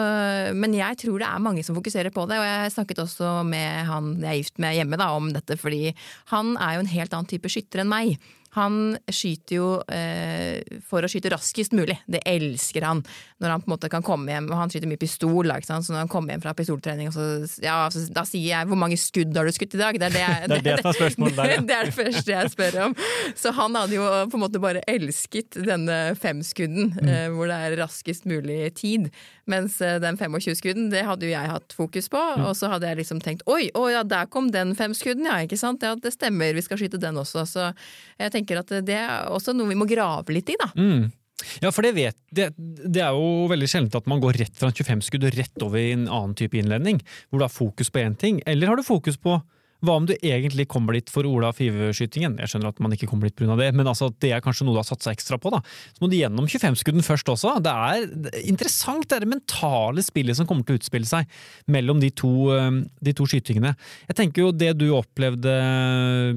[0.53, 3.89] men jeg tror det er mange som fokuserer på det, og jeg snakket også med
[3.89, 5.95] han jeg er gift med hjemme da, om dette, fordi
[6.29, 8.21] han er jo en helt annen type skytter enn meg.
[8.53, 11.95] Han skyter jo eh, for å skyte raskest mulig.
[12.07, 13.01] Det elsker han.
[13.41, 15.79] Når han på en måte kan komme hjem, og han skyter mye pistol, da, så
[15.93, 17.25] når han kommer hjem fra pistoltrening, og så,
[17.63, 19.97] ja, så, da sier jeg 'hvor mange skudd har du skutt i dag'?
[19.99, 21.61] Det er det, jeg- Det er det som er spørsmålet der, ja.
[21.61, 22.95] det er det første jeg spør om.
[23.35, 27.07] Så han hadde jo på en måte bare elsket denne femskudden, Mm.
[27.09, 29.09] eh, hvor det er raskest mulig tid.
[29.47, 32.21] Mens eh, den 25-skudden, det hadde jo jeg hatt fokus på.
[32.37, 32.45] Mm.
[32.45, 35.57] Og så hadde jeg liksom tenkt oi, å ja, der kom den femskudden, ja, ikke
[35.57, 35.81] sant.
[35.83, 37.43] Ja, det stemmer, vi skal skyte den også.
[37.47, 37.73] Så
[38.19, 40.69] jeg tenker at det er også noe vi må grave litt i, da.
[40.75, 41.11] Mm.
[41.63, 44.69] Ja, for det, vet, det, det er jo veldig sjelden at man går rett fra
[44.69, 48.03] en 25-skudd og rett over i en annen type innledning, hvor du har fokus på
[48.03, 48.39] én ting.
[48.47, 49.39] Eller har du fokus på
[49.83, 52.39] hva om du egentlig kommer dit for Ola Five-skytingen?
[52.41, 53.57] Jeg skjønner at man ikke kommer dit pga.
[53.59, 55.53] det, men altså, det er kanskje noe du har satsa ekstra på.
[55.53, 55.61] da.
[55.93, 57.57] Så må du gjennom 25-skudden først også.
[57.63, 61.29] Det er er interessant, det er det mentale spillet som kommer til å utspille seg
[61.71, 62.31] mellom de to,
[63.03, 63.73] de to skytingene.
[64.09, 65.53] Jeg tenker jo Det du opplevde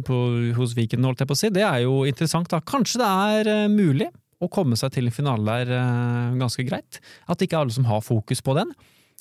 [0.07, 0.21] på,
[0.57, 2.51] hos Viken, holdt jeg på å si, det er jo interessant.
[2.51, 2.63] da.
[2.65, 4.11] Kanskje det er eh, mulig
[4.43, 7.01] å komme seg til en finale der eh, ganske greit.
[7.27, 8.73] At det ikke er alle som har fokus på den.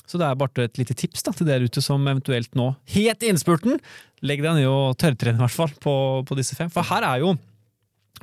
[0.06, 3.26] Så det er bare et lite tips da, til dere ute som eventuelt nå, helt
[3.26, 3.80] i innspurten,
[4.26, 5.96] legg deg ned og tørrtrene i hvert fall på,
[6.28, 6.72] på disse fem.
[6.74, 7.36] For her er jo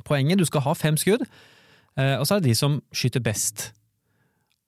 [0.07, 1.25] poenget, du skal ha fem skudd,
[1.99, 3.71] eh, og så er det de som skyter best.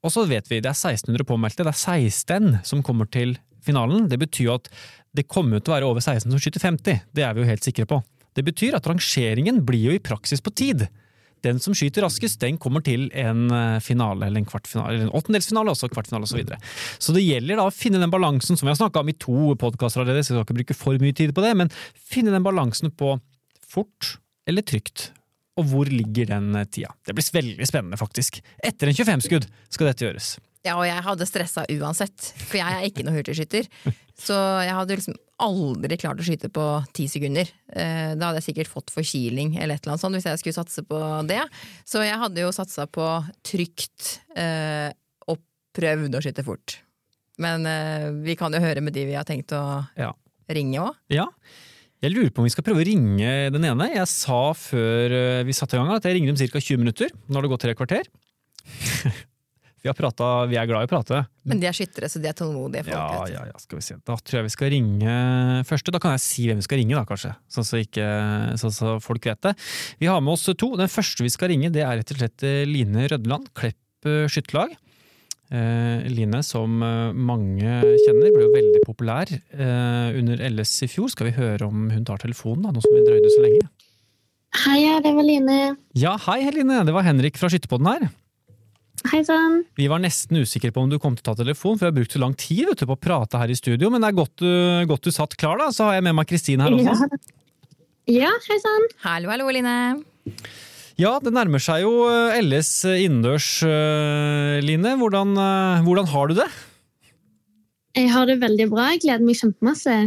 [0.05, 4.05] Og så vet vi, det er 1600 påmeldte, det er 16 som kommer til finalen.
[4.11, 4.69] Det betyr at
[5.15, 7.65] det kommer til å være over 16 som skyter 50, det er vi jo helt
[7.65, 8.01] sikre på.
[8.35, 10.85] Det betyr at rangeringen blir jo i praksis på tid.
[11.45, 15.15] Den som skyter raskest, den kommer til en eh, finale, eller en kvartfinale, eller en
[15.17, 16.35] åttendelsfinale, også kvartfinale osv.
[16.35, 16.59] Så, videre.
[16.99, 19.53] så det gjelder da å finne den balansen, som vi har snakka om i to
[19.61, 22.45] podkaster allerede, så jeg skal ikke bruke for mye tid på det, men finne den
[22.45, 23.15] balansen på
[23.65, 24.17] fort
[24.49, 25.09] eller trygt.
[25.55, 26.91] Og hvor ligger den eh, tida?
[27.05, 28.41] Det blir veldig spennende, faktisk.
[28.59, 30.35] Etter en 25-skudd skal dette gjøres.
[30.65, 33.67] Ja, og jeg hadde stressa uansett, for jeg er ikke noen hurtigskytter.
[34.17, 34.33] Så
[34.65, 36.63] jeg hadde liksom aldri klart å skyte på
[36.95, 37.49] ti sekunder.
[37.75, 40.57] Eh, da hadde jeg sikkert fått forkiling eller et eller annet sånt hvis jeg skulle
[40.57, 41.41] satse på det.
[41.85, 43.05] Så jeg hadde jo satsa på
[43.45, 44.89] trygt eh,
[45.27, 45.37] og
[45.75, 46.77] prøvd å skyte fort.
[47.43, 49.61] Men eh, vi kan jo høre med de vi har tenkt å
[49.99, 50.13] Ja.
[50.49, 50.95] ringe òg.
[51.13, 51.27] Ja.
[52.01, 53.91] Jeg lurer på om vi skal prøve å ringe den ene.
[53.93, 56.59] Jeg sa før vi satte i gang at jeg ringer om ca.
[56.63, 57.11] 20 minutter.
[57.27, 58.07] Nå har det gått tre kvarter.
[59.85, 61.19] Vi, har pratet, vi er glad i å prate.
[61.45, 62.95] Men de er skyttere, så de er tålmodige folk.
[62.97, 63.97] Ja, ja, ja, skal vi se.
[64.01, 65.17] Da tror jeg vi skal ringe
[65.69, 65.93] første.
[65.93, 67.35] Da kan jeg si hvem vi skal ringe, da, kanskje.
[67.53, 68.07] Sånn så, ikke,
[68.57, 69.53] sånn så folk vet det.
[70.01, 70.71] Vi har med oss to.
[70.79, 74.25] Den første vi skal ringe, det er rett og slett eh, Line Rødland, Klepp eh,
[74.25, 74.73] skytterlag.
[75.53, 81.13] Eh, Line, som eh, mange kjenner, ble jo veldig populær eh, under LS i fjor.
[81.13, 83.69] Skal vi høre om hun tar telefonen, da, nå som vi drøyde så lenge?
[84.65, 85.63] Heia, det var Line.
[85.93, 88.09] Ja, hei Line, det var Henrik fra Skytterpodden her.
[89.11, 89.59] Hei sann.
[89.77, 91.95] Vi var nesten usikre på om du kom til å ta telefon, for vi har
[91.97, 94.17] brukt så lang tid vet du, på å prate her i studio, men det er
[94.17, 94.51] godt du,
[94.89, 95.69] godt du satt klar, da.
[95.75, 97.09] Så har jeg med meg Kristine her også.
[98.07, 98.21] Ja.
[98.25, 98.87] ja, hei sann.
[99.03, 99.75] Hallo, hallo, Line.
[100.95, 104.95] Ja, det nærmer seg jo eh, LS innendørs, eh, Line.
[105.01, 106.47] Hvordan, eh, hvordan har du det?
[107.95, 108.89] Jeg har det veldig bra.
[108.93, 109.97] Jeg gleder meg kjempemasse.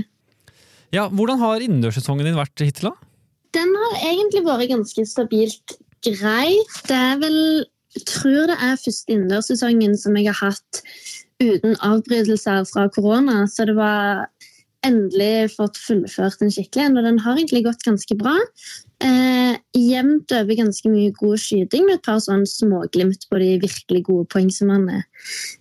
[0.96, 3.08] Ja, Hvordan har innendørssesongen din vært hittil, da?
[3.56, 6.56] Den har egentlig vært ganske stabilt grei.
[6.88, 7.38] Det er vel
[7.96, 10.82] Jeg tror det er første innendørssesongen som jeg har hatt
[11.40, 14.26] uten avbrytelser fra korona, så det var
[14.86, 18.36] endelig fått fullført den skikkelig en, og den har egentlig gått ganske bra.
[19.04, 24.04] Eh, jevnt over ganske mye god skyting med et par sånn småglimt på de virkelig
[24.06, 25.02] gode poengsummene.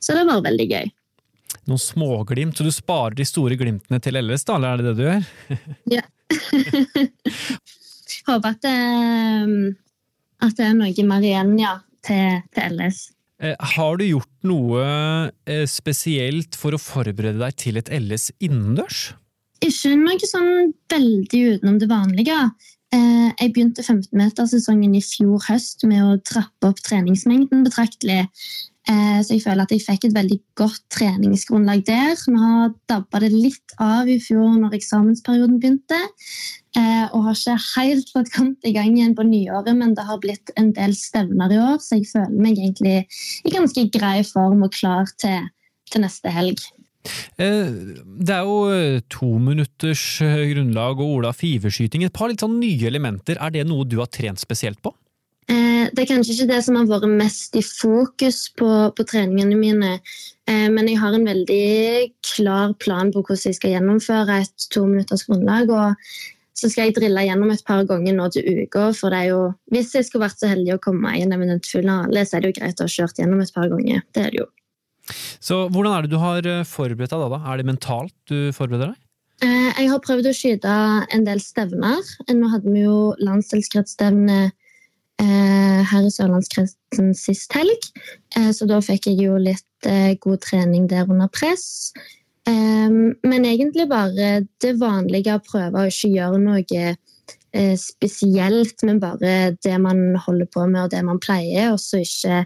[0.01, 0.93] Så det var veldig gøy.
[1.67, 4.95] Noen småglimt, så du sparer de store glimtene til LS, da, eller er det det
[4.97, 5.23] du gjør?
[5.97, 6.05] Ja.
[8.27, 8.77] Håper at det,
[10.43, 13.07] at det er noe mer igjen, ja, til, til LS.
[13.43, 14.83] Eh, Har du gjort noe
[15.45, 19.11] eh, spesielt for å forberede deg til et LS innendørs?
[19.65, 22.37] Ikke noe sånn veldig utenom det vanlige.
[22.93, 28.25] Eh, Jeg begynte 15-metersesongen i fjor høst med å trappe opp treningsmengden betraktelig.
[28.87, 32.13] Eh, Så jeg føler at jeg fikk et veldig godt treningsgrunnlag der.
[32.23, 35.99] Vi har dabba det litt av i fjor når eksamensperioden begynte.
[36.77, 40.19] eh, Og har ikke helt fått kommet i gang igjen på nyåret, men det har
[40.19, 43.05] blitt en del stevner i år, så jeg føler meg egentlig
[43.43, 45.49] i ganske grei form og klar til,
[45.91, 46.59] til neste helg.
[47.39, 47.71] Eh,
[48.19, 52.03] Det er jo tominutters to minutters grunnlag og Ola fiverskyting.
[52.05, 53.37] Et par litt sånn nye elementer.
[53.39, 54.93] Er det noe du har trent spesielt på?
[55.47, 59.55] Eh, Det er kanskje ikke det som har vært mest i fokus på, på treningene
[59.55, 59.91] mine,
[60.47, 64.83] eh, men jeg har en veldig klar plan på hvordan jeg skal gjennomføre et to
[64.85, 65.71] minutters grunnlag.
[65.71, 65.95] og
[66.57, 68.91] så skal jeg drille gjennom et par ganger nå til uka.
[68.97, 71.65] for det er jo, Hvis jeg skulle vært så heldig å komme i en eminent
[71.65, 74.01] finale, så er det jo greit å ha kjørt gjennom et par ganger.
[74.11, 74.47] Det er det jo.
[75.39, 77.29] Så hvordan er det du har eh, forberedt deg da?
[77.37, 77.39] da?
[77.45, 79.03] Er det mentalt du forbereder deg?
[79.77, 80.75] Jeg har prøvd å skyte
[81.13, 82.01] en del stevner.
[82.33, 84.49] Nå hadde vi jo landsdelskretsstevne
[85.21, 87.87] her i Sørlandskretsen sist helg,
[88.35, 91.93] Eh, så da fikk jeg jo litt eh, god trening der under press.
[92.47, 96.63] Eh, Men egentlig bare det vanlige å prøve å ikke gjøre noe
[97.53, 102.03] eh, spesielt, men bare det man holder på med og det man pleier, og så
[102.03, 102.45] ikke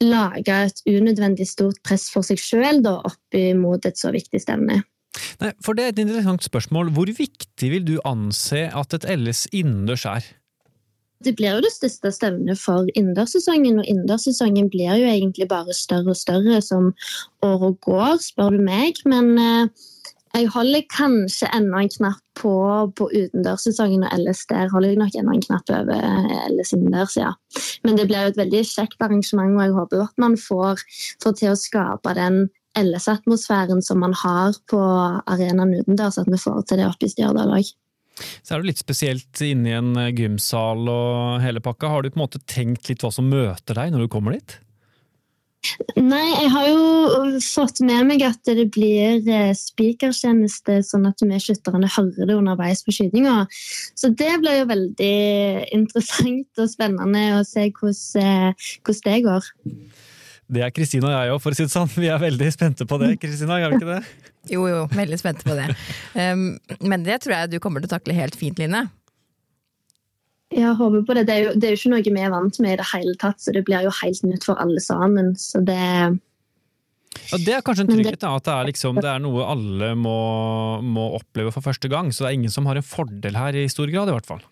[0.00, 4.80] lage et unødvendig stort press for seg sjøl opp mot et så viktig stevne.
[5.42, 6.88] Nei, for det er et interessant spørsmål.
[6.96, 10.24] Hvor viktig vil du anse at et LS innendørs er?
[11.24, 16.14] Det blir jo det største stevnet for innendørssesongen, og innendørssesongen blir jo egentlig bare større
[16.14, 16.94] og større som
[17.44, 19.02] året går, spør du meg.
[19.04, 19.90] Men eh,
[20.30, 22.52] jeg holder kanskje enda en knapp på,
[22.96, 26.06] på utendørssesongen, og LS der holder jeg nok enda en knapp over
[26.46, 27.34] ellers LS innendørs, ja.
[27.84, 30.80] Men det blir jo et veldig kjekt arrangement, og jeg håper at man får,
[31.24, 32.46] får til å skape den
[32.78, 37.56] LS-atmosfæren som man har på arenaen utendørs, at vi får til det oppe i Stjørdal
[37.58, 37.74] òg.
[38.42, 41.92] Så er det litt spesielt inne i en eh, gymsal og hele pakka.
[41.92, 44.58] Har du på en måte tenkt litt hva som møter deg når du kommer dit?
[46.00, 51.40] Nei, jeg har jo fått med meg at det blir eh, spikertjeneste, sånn at vi
[51.42, 53.42] skytterne hører det underveis på skytinga.
[53.98, 55.16] Så det blir jo veldig
[55.78, 59.50] interessant og spennende å se hvordan, eh, hvordan det går.
[60.50, 61.90] Det er Kristina og jeg òg, for å si det sånn.
[61.94, 63.12] Vi er veldig spente på det.
[63.22, 64.02] Kristina, er vi ikke det?
[64.48, 65.66] Jo, jo, veldig spente på det.
[66.16, 68.86] Um, men det tror jeg du kommer til å takle helt fint, Line.
[70.50, 71.26] Jeg håper på det.
[71.28, 73.12] Det er, jo, det er jo ikke noe vi er vant med i det hele
[73.20, 75.34] tatt, så det blir jo helt nytt for alle sammen.
[75.38, 79.20] Så det Ja, det er kanskje en trygghet, da, at det er, liksom, det er
[79.22, 80.16] noe alle må,
[80.82, 82.10] må oppleve for første gang.
[82.10, 84.42] Så det er ingen som har en fordel her, i stor grad i hvert fall.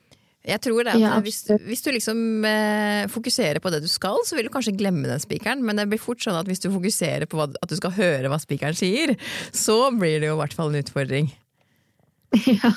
[0.47, 4.21] Jeg tror det at Ja, hvis, hvis du liksom eh, fokuserer på det du skal,
[4.25, 6.71] så vil du kanskje glemme den spikeren, men det blir fort sånn at hvis du
[6.71, 9.17] fokuserer på hva, at du skal høre hva spikeren sier,
[9.53, 11.35] så blir det jo i hvert fall en utfordring.
[12.45, 12.71] Ja.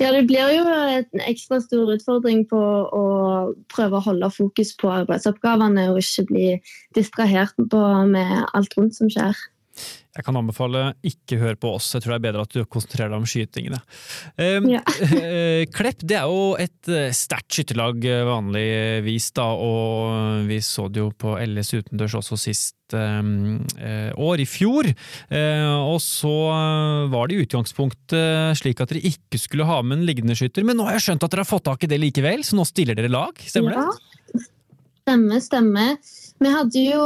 [0.00, 3.02] ja, det blir jo en ekstra stor utfordring på å
[3.70, 6.46] prøve å holde fokus på arbeidsoppgavene og ikke bli
[6.96, 9.36] distrahert på med alt rundt som skjer.
[10.12, 13.14] Jeg kan anbefale ikke hør på oss, jeg tror det er bedre at du konsentrerer
[13.14, 13.78] deg om skytingene.
[14.36, 14.82] Um, Ja.
[15.16, 20.88] eh, Klepp det er jo et eh, sterkt skytterlag eh, vanligvis, da, og vi så
[20.92, 23.62] det jo på LS utendørs også sist um,
[24.20, 24.90] år, i fjor.
[25.32, 26.34] Uh, og så
[27.12, 30.76] var det i utgangspunktet slik at dere ikke skulle ha med en liggende skytter, men
[30.76, 32.98] nå har jeg skjønt at dere har fått tak i det likevel, så nå stiller
[32.98, 33.86] dere lag, stemmer det?
[33.88, 34.12] Ja.
[35.02, 35.96] Stemmer, stemmer.
[36.42, 37.04] Vi hadde jo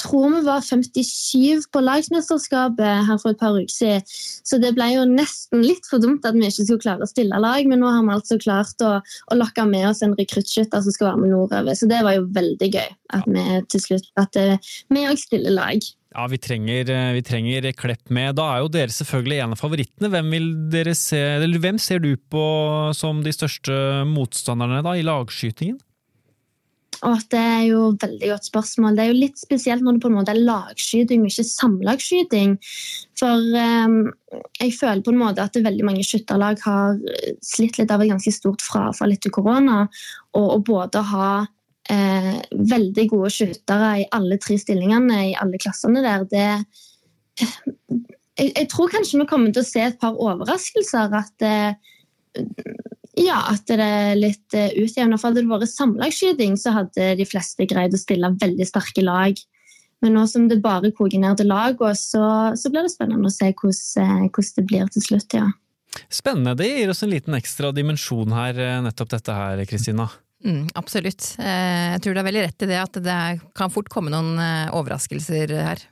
[0.00, 4.04] tror vi var 57 på lagsmesterskapet her for et par uker siden.
[4.44, 7.40] Så det ble jo nesten litt for dumt at vi ikke skulle klare å stille
[7.42, 7.64] lag.
[7.68, 11.12] Men nå har vi altså klart å, å lokke med oss en rekruttskytter som skal
[11.12, 11.78] være med nordover.
[11.78, 15.54] Så det var jo veldig gøy at vi til slutt at eh, vi òg stiller
[15.56, 15.92] lag.
[16.12, 18.36] Ja, vi trenger, eh, vi trenger Klepp med.
[18.36, 20.10] Da er jo dere selvfølgelig en av favorittene.
[20.12, 21.22] Hvem, se,
[21.62, 22.44] hvem ser du på
[22.96, 23.78] som de største
[24.10, 25.80] motstanderne da, i lagskytingen?
[27.08, 28.96] Og det er jo et veldig godt spørsmål.
[28.96, 32.52] Det er jo litt spesielt når det på en måte er lagskyting og ikke samlagsskyting.
[33.18, 33.96] For um,
[34.60, 37.00] jeg føler på en måte at veldig mange skytterlag har
[37.42, 39.88] slitt litt av et ganske stort frafall etter korona.
[40.38, 41.32] Og å både ha
[41.90, 42.38] eh,
[42.74, 46.48] veldig gode skyttere i alle tre stillingene i alle klassene der, det
[48.38, 51.18] jeg, jeg tror kanskje vi kommer til å se et par overraskelser.
[51.18, 51.74] At eh,
[53.18, 55.18] ja, at det er litt uh, utjevna.
[55.18, 59.40] For hadde det vært samlagsskyting, så hadde de fleste greid å stille veldig sterke lag.
[60.02, 62.24] Men nå som det bare koker ned til lag, så,
[62.58, 65.38] så blir det spennende å se hvordan, hvordan det blir til slutt.
[65.38, 65.50] ja.
[66.08, 66.56] Spennende.
[66.58, 70.08] Det gir oss en liten ekstra dimensjon her, eh, nettopp dette her, Kristina.
[70.42, 71.34] Mm, absolutt.
[71.38, 73.18] Eh, jeg tror du har veldig rett i det, at det
[73.58, 75.84] kan fort komme noen eh, overraskelser her.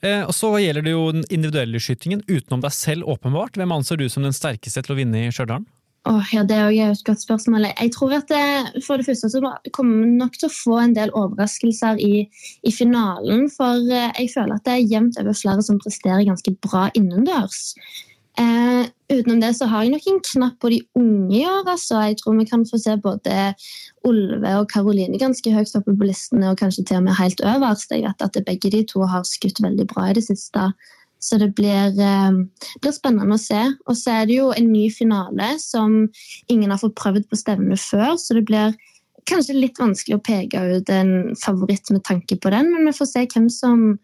[0.00, 3.58] Eh, og Så gjelder det jo den individuelle skytingen utenom deg selv, åpenbart.
[3.58, 5.66] Hvem anser du som den sterkeste til å vinne i Stjørdal?
[6.08, 7.66] Åh, ja, Det er jo et godt spørsmål.
[7.80, 9.40] Jeg tror at det, For det første så
[9.72, 12.24] kommer vi nok til å få en del overraskelser i,
[12.64, 13.50] i finalen.
[13.52, 17.74] For eh, jeg føler at det er jevnt over flere som presterer ganske bra innendørs.
[18.40, 21.68] Eh, utenom det så har jeg nok en knapp på de unge i år.
[21.68, 22.00] altså.
[22.06, 23.52] Jeg tror vi kan få se både
[24.08, 27.92] Olve og Karoline ganske høyt oppe på listene, og kanskje til og med helt øverst.
[27.92, 30.70] Jeg vet at begge de to har skutt veldig bra i det siste.
[31.20, 32.30] Så det blir, eh,
[32.80, 33.60] blir, spennende å se.
[33.86, 36.06] Og så er det jo en ny finale som
[36.48, 38.16] ingen har fått prøvd på stevne før.
[38.16, 38.72] Så det blir
[39.28, 42.72] kanskje litt vanskelig å peke ut en favoritt med tanke på den.
[42.72, 43.98] Men vi får se hvem som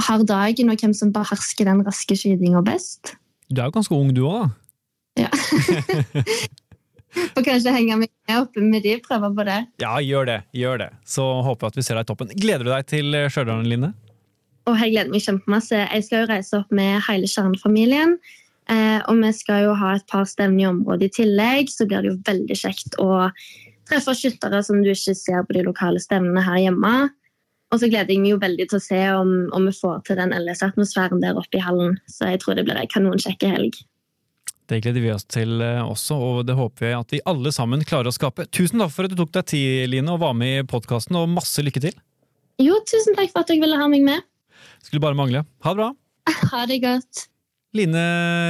[0.00, 3.16] har dagen, og hvem som behersker den raske skytinga best.
[3.50, 5.26] Du er jo ganske ung du òg, da.
[5.26, 5.30] Ja.
[7.10, 9.56] Får kanskje henge meg med oppe med de, prøve på det.
[9.82, 10.36] Ja, gjør det.
[10.54, 10.86] gjør det.
[11.02, 12.30] Så håper jeg at vi ser deg i toppen.
[12.38, 13.90] Gleder du deg til Stjørdal, Line?
[14.68, 15.78] Og jeg gleder meg kjempemasse.
[15.78, 18.18] Jeg skal jo reise opp med hele kjernefamilien.
[18.70, 22.04] Eh, og vi skal jo ha et par stevner i området i tillegg, så blir
[22.04, 23.30] det jo veldig kjekt å
[23.90, 26.92] treffe skyttere som du ikke ser på de lokale stevnene her hjemme.
[27.70, 30.18] Og så gleder jeg meg jo veldig til å se om, om vi får til
[30.20, 31.98] den LS-atmosfæren der oppe i hallen.
[32.10, 33.78] Så jeg tror det blir en kanonkjekke helg.
[34.70, 38.10] Det gleder vi oss til også, og det håper vi at vi alle sammen klarer
[38.10, 38.46] å skape.
[38.54, 41.30] Tusen takk for at du tok deg tid, Line, og var med i podkasten, og
[41.30, 41.96] masse lykke til.
[42.62, 44.29] Jo, tusen takk for at dere ville ha meg med.
[44.84, 45.44] Skulle bare mangle.
[45.64, 45.92] Ha det bra.
[46.50, 47.26] Ha det godt.
[47.76, 48.02] Line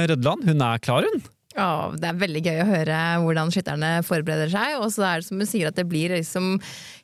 [0.09, 1.21] Rødland, hun er klar, hun.
[1.51, 4.77] Ja, det er veldig gøy å høre hvordan skytterne forbereder seg.
[4.79, 6.53] Og så er det som hun sier at det blir liksom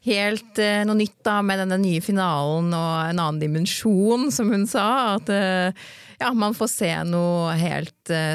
[0.08, 4.64] helt eh, noe nytt da med denne nye finalen og en annen dimensjon, som hun
[4.70, 5.18] sa.
[5.18, 5.88] At eh,
[6.20, 8.34] ja, man får se noe helt uh,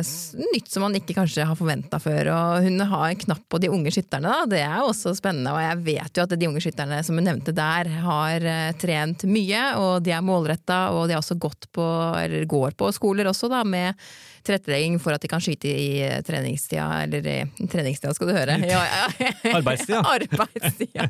[0.52, 2.30] nytt som man ikke kanskje har forventa før.
[2.30, 4.50] Og hun har en knapp på de unge skytterne, da.
[4.52, 5.50] Det er også spennende.
[5.50, 9.26] Og jeg vet jo at de unge skytterne som hun nevnte der, har uh, trent
[9.26, 11.86] mye, og de er målretta, og de har også gått på,
[12.22, 13.98] eller går på skoler også, da, med
[14.46, 18.56] tilrettelegging for at de kan skyte i treningstida, eller i treningstida skal du høre.
[18.68, 19.28] Ja, ja.
[19.58, 20.00] Arbeidstida.
[20.16, 21.08] Arbeidstida.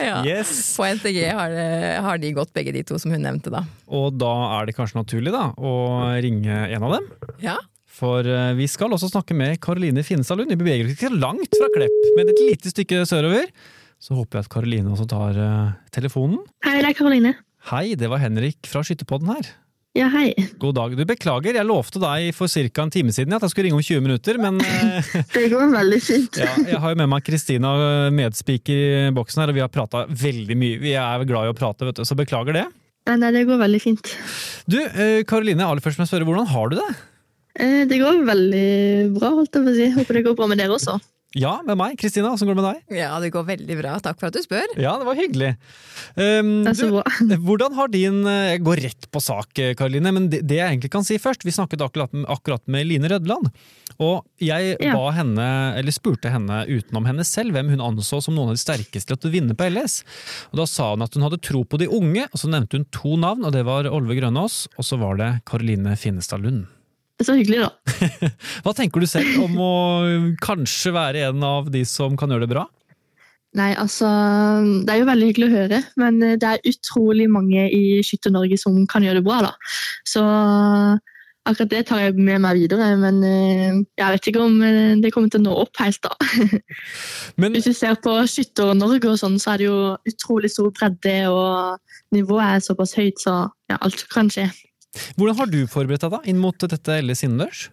[0.00, 0.18] Ja.
[0.26, 0.52] Yes.
[0.76, 1.56] På NTG har,
[2.06, 3.64] har, de gått begge de to som hun nevnte, da.
[3.86, 5.72] Og da er det kanskje naturlig da, å
[6.22, 7.08] ringe en av dem.
[7.44, 7.56] Ja.
[7.96, 10.52] For vi skal også snakke med Karoline Finnestad Lund.
[10.52, 13.48] Vi beveger oss ikke langt fra Klepp, men et lite stykke sørover.
[13.96, 15.38] Så håper jeg at Karoline også tar
[15.96, 16.42] telefonen.
[16.66, 17.32] Hei, det er Karoline.
[17.70, 19.48] Hei, det var Henrik fra Skytterpodden her.
[19.96, 20.34] Ja, hei.
[20.60, 20.92] God dag.
[20.98, 22.82] Du, beklager, jeg lovte deg for ca.
[22.84, 26.00] en time siden at jeg skulle ringe om 20 minutter, men eh, Det går veldig
[26.04, 26.36] fint.
[26.42, 27.70] ja, jeg har jo med meg Kristina,
[28.12, 30.80] medspiker i boksen her, og vi har prata veldig mye.
[30.82, 32.66] Vi er glad i å prate, vet du, så beklager det.
[33.08, 34.12] Nei, nei, det går veldig fint.
[34.68, 36.88] Du, eh, Karoline, aller først må jeg spørre, hvordan har du det?
[37.56, 38.66] Eh, Det går veldig
[39.16, 39.88] bra, holdt jeg på å si.
[39.96, 40.98] Håper det går bra med dere også.
[41.36, 41.98] Ja, med meg.
[42.00, 42.96] Kristina, åssen går det med deg?
[42.96, 43.96] Ja, det går veldig bra.
[44.00, 44.70] Takk for at du spør.
[44.80, 45.50] Ja, det var hyggelig.
[46.16, 46.96] Um, Det du,
[47.46, 50.70] hvordan har din eh, Jeg går rett på sak, eh, Karoline, men det, det jeg
[50.72, 53.50] egentlig kan si først Vi snakket akkurat, akkurat med Line Rødland,
[54.00, 54.92] og jeg Ja.
[54.96, 55.46] ba henne,
[55.78, 59.30] eller spurte henne utenom henne selv hvem hun anså som noen av de sterkeste til
[59.30, 60.02] å vinne på LS.
[60.52, 62.88] Og Da sa hun at hun hadde tro på de unge, og så nevnte hun
[62.92, 66.66] to navn, og det var Olve Grønås, og så var det Karoline Finnestad Lund.
[67.22, 67.70] Så hyggelig, da.
[68.64, 69.74] Hva tenker du selv om å
[70.44, 72.66] kanskje være en av de som kan gjøre det bra?
[73.56, 74.08] Nei, altså
[74.84, 78.76] Det er jo veldig hyggelig å høre, men det er utrolig mange i Skytter-Norge som
[78.90, 79.54] kan gjøre det bra, da.
[80.04, 80.24] Så
[81.46, 85.12] akkurat det tar jeg med meg videre, men eh, jeg vet ikke om eh, det
[85.14, 86.14] kommer til å nå opp helt, da.
[87.40, 91.16] Men Hvis du ser på Skytter-Norge og sånn, så er det jo utrolig stor bredde,
[91.30, 93.38] og nivået er såpass høyt, så
[93.70, 94.48] ja, alt kan skje.
[95.16, 97.66] Hvordan har du forberedt deg da, inn mot dette LS innendørs?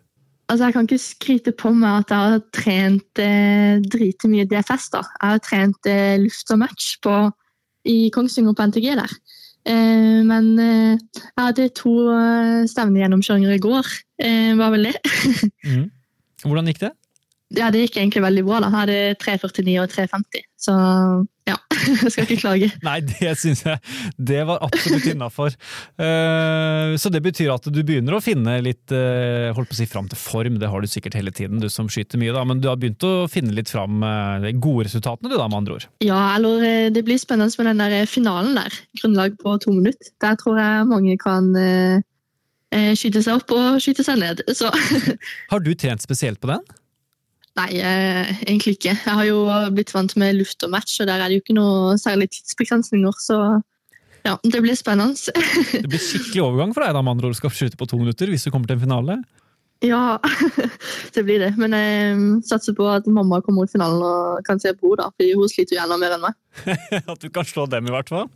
[0.51, 4.89] Altså, Jeg kan ikke skryte på meg at jeg har trent eh, dritemye DFS.
[4.93, 5.03] da.
[5.21, 7.13] Jeg har trent eh, luft og match på,
[7.87, 9.13] i Kongsvinger på NTG der.
[9.65, 13.93] Eh, men eh, jeg hadde to eh, stevnegjennomkjøringer i går.
[14.19, 14.97] Eh, var vel det?
[15.69, 15.87] mm.
[16.43, 16.91] Hvordan gikk det?
[17.53, 18.59] Ja, det gikk egentlig veldig bra.
[18.63, 18.71] da.
[18.71, 20.45] Jeg hadde 3,49 og 3,50.
[20.59, 20.75] Så
[21.83, 22.71] jeg skal ikke klage.
[22.85, 23.79] Nei, det syns jeg
[24.17, 25.55] det var absolutt innafor.
[26.99, 30.09] så det betyr at du begynner å finne litt eh, holdt på å si fram
[30.11, 32.69] til form, det har du sikkert hele tiden, du som skyter mye, da, men du
[32.69, 35.87] har begynt å finne litt fram eh, de gode resultatene, du da, med andre ord.
[36.03, 38.79] Ja, eller eh, det blir spennende med den der eh, finalen der.
[39.01, 40.13] Grunnlag på to minutter.
[40.23, 42.03] Der tror jeg mange kan eh,
[42.75, 44.45] eh, skyte seg opp og skyte seg ned.
[44.55, 44.71] Så
[45.51, 46.63] Har du trent spesielt på den?
[47.59, 48.95] Nei, eh, egentlig ikke.
[48.95, 49.43] Jeg har jo
[49.75, 53.21] blitt vant med luft og match, og der er det jo ikke noe særlig tidsbegrensninger,
[53.21, 53.39] så
[54.23, 55.19] ja, det blir spennende.
[55.73, 58.31] Det blir skikkelig overgang for deg da, med andre ord, skal skyte på to minutter
[58.31, 59.17] hvis du kommer til en finale.
[59.83, 60.19] ja,
[61.15, 61.51] det blir det.
[61.59, 65.41] Men jeg satser på at mamma kommer i finalen og kan se bror, da, for
[65.41, 66.39] hun sliter jo gjerne mer enn meg.
[67.11, 68.29] At du kan slå dem, i hvert fall.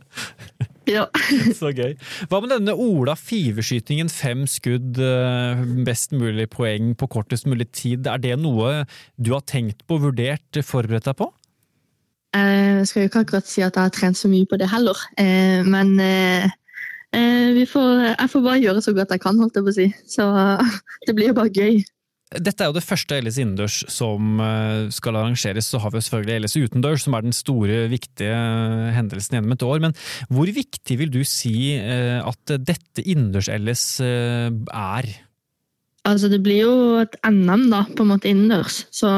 [0.88, 1.04] Ja.
[1.58, 1.96] Så gøy.
[2.30, 4.08] Hva med denne Ola Five-skytingen?
[4.12, 8.08] Fem skudd, eh, best mulig poeng på kortest mulig tid.
[8.08, 8.86] Er det noe
[9.16, 11.28] du har tenkt på, vurdert, forberedt deg på?
[12.36, 14.98] Jeg skal jo ikke akkurat si at jeg har trent så mye på det heller,
[15.20, 16.44] eh, men eh,
[17.16, 19.78] eh, vi får, jeg får bare gjøre så godt jeg kan, holdt jeg på å
[19.78, 19.88] si.
[20.08, 20.26] Så
[21.08, 21.80] det blir jo bare gøy.
[22.28, 25.70] Dette er jo det første LS innendørs som eh, skal arrangeres.
[25.70, 29.54] Så har vi jo selvfølgelig LS utendørs, som er den store, viktige eh, hendelsen gjennom
[29.56, 29.80] et år.
[29.86, 29.96] Men
[30.28, 35.08] hvor viktig vil du si eh, at dette innendørs-LS er?
[36.08, 39.08] Altså, det blir jo et NM da, på en måte innendørs, så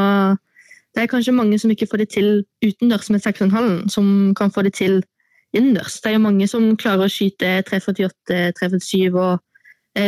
[0.95, 2.31] det er kanskje mange som ikke får det til
[2.65, 5.03] utendørs med 6,5, som kan få det til
[5.55, 6.01] innendørs.
[6.01, 9.39] Det er jo mange som klarer å skyte 3,48, 3,47 og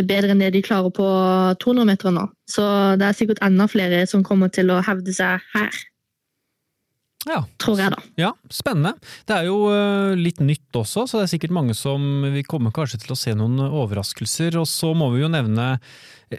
[0.07, 1.07] bedre enn det de klarer på
[1.63, 2.27] 200 meter nå.
[2.51, 2.65] Så
[3.01, 5.83] det er sikkert enda flere som kommer til å hevde seg her,
[7.23, 8.01] Ja, tror jeg da.
[8.19, 8.97] Ja, spennende.
[9.29, 12.75] Det er jo eh, litt nytt også, så det er sikkert mange som Vi kommer
[12.75, 14.59] kanskje til å se noen overraskelser.
[14.59, 15.77] Og så må vi jo nevne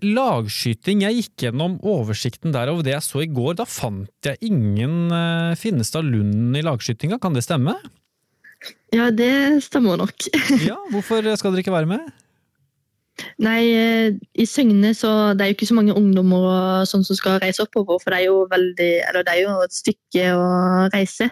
[0.04, 1.06] lagskyting.
[1.06, 3.56] Jeg gikk gjennom oversikten der over det jeg så i går.
[3.62, 7.78] Da fant jeg ingen uh, Finnestad Lund i lagskytinga, kan det stemme?
[8.94, 10.28] Ja, det stemmer nok.
[10.70, 12.12] Ja, hvorfor skal dere ikke være med?
[13.44, 17.18] Nei, eh, i Søgne så det er jo ikke så mange ungdommer og sånn som
[17.18, 20.48] skal reise oppover, for det er jo veldig, eller det er jo et stykke å
[20.94, 21.30] reise.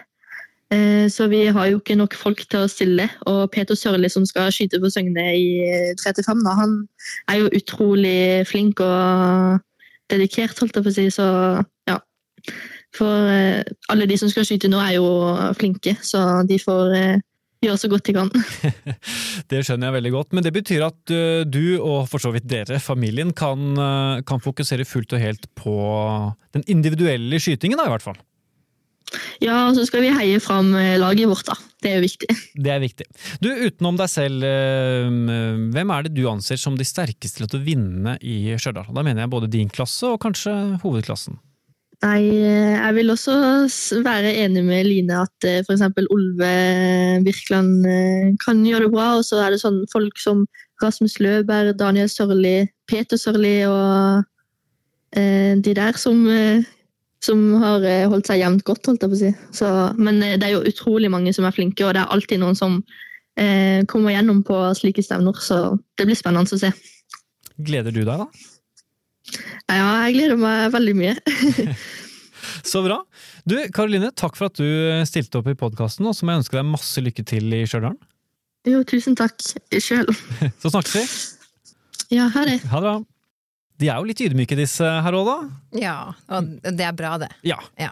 [0.72, 3.08] Eh, Så vi har jo ikke nok folk til å stille.
[3.26, 5.48] Og Peter Sørli som skal skyte på Søgne i
[6.00, 6.78] 3-5, da, han
[7.28, 9.60] er jo utrolig flink og
[10.08, 11.08] dedikert, holdt jeg på å si.
[11.10, 11.26] Så
[11.90, 11.98] ja.
[12.96, 13.60] For eh,
[13.92, 15.10] alle de som skal skyte nå, er jo
[15.58, 16.96] flinke, så de får
[17.62, 18.32] gjøre så godt de kan.
[19.50, 22.48] Det skjønner jeg veldig godt, men det betyr at uh, du, og for så vidt
[22.50, 25.74] dere, familien, kan, uh, kan fokusere fullt og helt på
[26.56, 28.20] den individuelle skytingen, da, i hvert fall.
[29.44, 31.56] Ja, og så skal vi heie fram eh, laget vårt, da.
[31.84, 32.28] Det er viktig.
[32.64, 33.06] Det er viktig.
[33.44, 34.46] Du, utenom deg selv,
[35.74, 38.88] hvem er det du anser som de sterkeste til å vinne i Stjørdal?
[38.94, 40.54] Da mener jeg både din klasse og kanskje
[40.84, 41.36] hovedklassen.
[42.02, 43.34] Nei, eh, jeg vil også
[44.02, 45.84] være enig med Line at eh, f.eks.
[46.10, 46.50] Olve
[47.22, 49.12] Birkeland eh, kan gjøre det bra.
[49.20, 50.42] Og så er det sånn folk som
[50.82, 54.28] Rasmus Løberg, Daniel Sørli, Peter Sørli og
[55.12, 56.22] de der som,
[57.20, 59.32] som har holdt seg jevnt godt, holdt jeg på å si.
[59.52, 59.68] Så,
[60.00, 62.78] men det er jo utrolig mange som er flinke, og det er alltid noen som
[63.92, 65.36] kommer gjennom på slike stevner.
[65.36, 65.60] Så
[66.00, 66.72] det blir spennende å se.
[67.60, 68.51] Gleder du deg, da?
[69.70, 71.16] Ja, jeg gleder meg veldig mye.
[72.72, 73.00] Så bra.
[73.48, 74.66] Du, Karoline, takk for at du
[75.08, 77.96] stilte opp i podkasten, og så må jeg ønske deg masse lykke til i Stjørdal.
[78.68, 79.42] Jo, tusen takk
[79.82, 80.10] sjøl.
[80.62, 81.06] Så snakkes vi.
[82.18, 82.60] Ja, ha det.
[82.70, 82.98] Ha det bra.
[83.82, 85.80] De er jo litt ydmyke, disse her òg, da.
[85.80, 85.96] Ja,
[86.30, 87.32] og det er bra, det.
[87.48, 87.58] Ja.
[87.80, 87.90] Ja.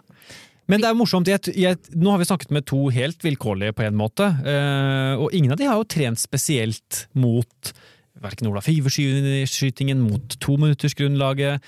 [0.71, 1.27] Men det er morsomt.
[1.27, 5.35] Jeg, jeg, nå har vi snakket med to helt vilkårlige på en måte, eh, og
[5.35, 7.73] ingen av de har jo trent spesielt mot
[8.21, 11.63] verken Olaf Iverskytingen, mot tominuttersgrunnlaget.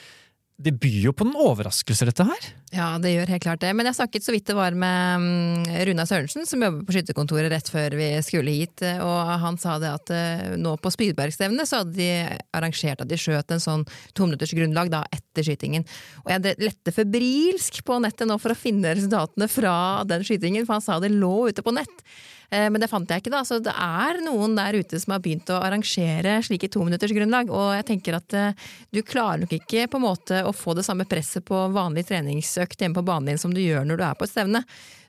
[0.64, 2.44] Det byr jo på noen overraskelser, dette her.
[2.74, 3.72] Ja, det gjør helt klart det.
[3.74, 7.50] Men jeg snakket så vidt det var med mm, Runa Sørensen, som jobber på skytterkontoret
[7.52, 8.84] rett før vi skulle hit.
[9.02, 12.10] Og han sa det at eh, nå på Spydbergstevnet så hadde de
[12.54, 15.88] arrangert at de skjøt en sånn tominuttersgrunnlag da etter skytingen.
[16.24, 19.76] Og jeg lette febrilsk på nettet nå for å finne resultatene fra
[20.10, 22.06] den skytingen, for han sa det lå ute på nett.
[22.54, 23.42] Eh, Men det fant jeg ikke, da.
[23.48, 27.52] Så det er noen der ute som har begynt å arrangere slike tominuttersgrunnlag.
[27.54, 30.86] Og jeg tenker at eh, du klarer nok ikke på en måte å få det
[30.86, 34.20] samme presset på vanlig treningsøkt hjemme på banen din som du gjør når du er
[34.20, 34.64] på et stevne.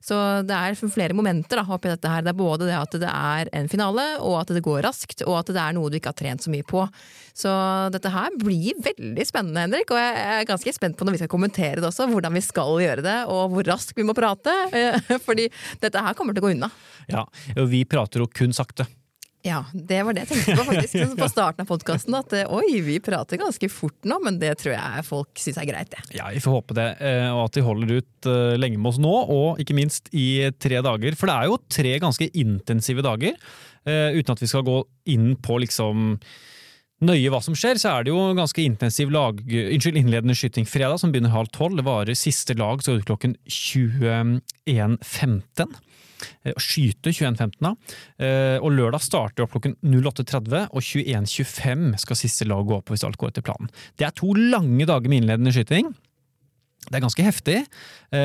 [0.04, 2.24] Så det er flere momenter da, oppi dette her.
[2.24, 5.38] Det er både det at det er en finale, og at det går raskt, og
[5.38, 6.82] at det er noe du ikke har trent så mye på.
[7.32, 7.52] Så
[7.94, 9.94] dette her blir veldig spennende, Henrik.
[9.94, 12.76] Og jeg er ganske spent på når vi skal kommentere det også, hvordan vi skal
[12.84, 14.52] gjøre det, og hvor raskt vi må prate.
[15.26, 15.48] Fordi
[15.80, 16.70] dette her kommer til å gå unna.
[17.08, 17.24] Ja,
[17.56, 18.86] og Vi prater jo kun sakte.
[19.44, 22.14] Ja, det var det jeg tenkte på faktisk på starten av podkasten.
[22.16, 25.68] At eh, oi, vi prater ganske fort nå, men det tror jeg folk syns er
[25.68, 26.00] greit, det.
[26.16, 29.02] Ja, Vi får håpe det, eh, og at de holder ut eh, lenge med oss
[29.04, 31.18] nå, og ikke minst i tre dager.
[31.20, 33.36] For det er jo tre ganske intensive dager,
[33.84, 34.78] uten at vi skal gå
[35.12, 36.14] inn på liksom
[37.06, 40.98] nøye hva som skjer, så er det jo ganske intensiv lag, unnskyld, innledende skyting fredag,
[41.02, 41.74] som begynner halv tolv.
[41.78, 45.68] Det varer siste lag så klokken 21.15.
[46.48, 47.70] Å skyte 21.15, da.
[48.64, 53.20] Og lørdag starter opp klokken 08.30, og 21.25 skal siste lag gå opp hvis alt
[53.20, 53.68] går etter planen.
[54.00, 55.92] Det er to lange dager med innledende skyting.
[56.84, 57.58] Det er ganske heftig,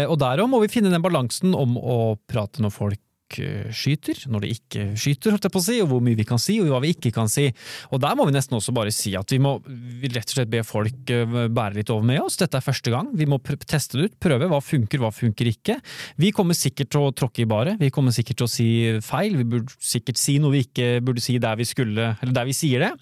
[0.08, 3.00] og derom må vi finne den balansen om å prate når folk
[3.30, 6.42] skyter, når de ikke skyter, holdt jeg på å si, og hvor mye vi kan
[6.42, 7.46] si, og hva vi ikke kan si.
[7.94, 10.52] Og der må vi nesten også bare si at vi må vi rett og slett
[10.52, 12.40] be folk bære litt over med oss.
[12.42, 13.12] Dette er første gang.
[13.14, 15.78] Vi må teste det ut, prøve hva funker, hva funker ikke.
[16.20, 18.70] Vi kommer sikkert til å tråkke i baret, vi kommer sikkert til å si
[19.06, 22.50] feil, vi burde sikkert si noe vi ikke burde si der vi skulle, eller der
[22.50, 22.94] vi sier det.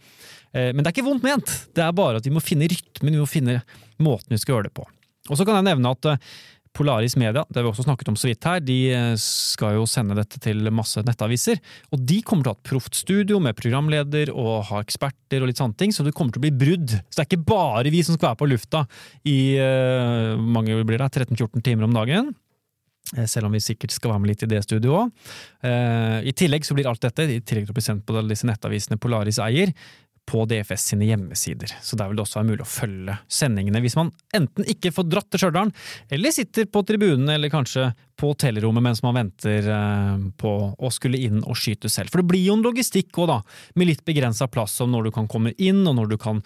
[0.58, 3.20] Men det er ikke vondt ment, det er bare at vi må finne rytmen, vi
[3.22, 3.60] må finne
[4.02, 4.86] måten vi skal gjøre det på.
[5.28, 6.08] Og så kan jeg nevne at
[6.78, 8.78] Polaris Media, det har vi også snakket om så vidt her, de
[9.22, 11.62] skal jo sende dette til masse nettaviser.
[11.96, 15.50] Og de kommer til å ha et proft studio med programleder og ha eksperter og
[15.50, 16.98] litt sånne ting, så det kommer til å bli brudd.
[17.10, 18.84] Så det er ikke bare vi som skal være på lufta
[19.28, 22.36] i uh, mange blir det, 13-14 timer om dagen.
[23.08, 25.30] Selv om vi sikkert skal være med litt i det studioet òg.
[25.64, 28.50] Uh, I tillegg så blir alt dette, i tillegg til å bli sendt på disse
[28.50, 29.72] nettavisene Polaris eier,
[30.28, 33.96] på DFS sine hjemmesider, så der vil det også være mulig å følge sendingene hvis
[33.96, 35.72] man enten ikke får dratt til Stjørdal,
[36.14, 39.70] eller sitter på tribunen eller kanskje på hotellrommet mens man venter
[40.42, 42.12] på å skulle inn og skyte selv.
[42.12, 43.40] For det blir jo en logistikk òg, da,
[43.78, 46.44] med litt begrensa plass om når du kan komme inn, og når du kan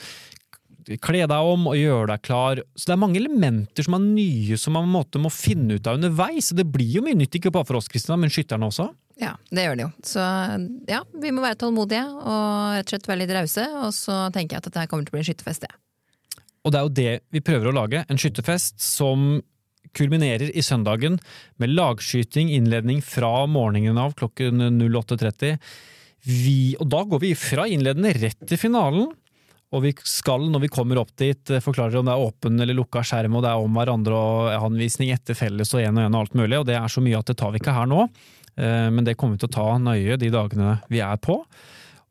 [1.02, 2.62] kle deg om og gjøre deg klar.
[2.76, 6.52] Så det er mange elementer som er nye som man må finne ut av underveis.
[6.52, 8.90] Og det blir jo mye nytt, ikke bare for oss, Kristina, men skytterne også.
[9.22, 9.92] Ja, det gjør det jo.
[10.08, 10.24] Så
[10.90, 13.68] ja, vi må være tålmodige og rett og slett være litt rause.
[13.84, 15.74] Og så tenker jeg at dette kommer til å bli en skytterfest, det.
[16.62, 18.04] Og det er jo det vi prøver å lage.
[18.10, 19.40] En skytterfest som
[19.98, 21.18] kulminerer i søndagen
[21.62, 25.58] med lagskyting, innledning fra morgenen av klokken 08.30.
[26.26, 29.10] Vi, og da går vi fra innledende rett til finalen.
[29.72, 33.06] Og vi skal, når vi kommer opp dit, forklare om det er åpen eller lukka
[33.08, 36.26] skjerm, og det er om hverandre og anvisning etter felles og en og en og
[36.26, 36.60] alt mulig.
[36.60, 38.04] Og det er så mye at det tar vi ikke her nå.
[38.56, 41.38] Men det kommer vi til å ta nøye de dagene vi er på.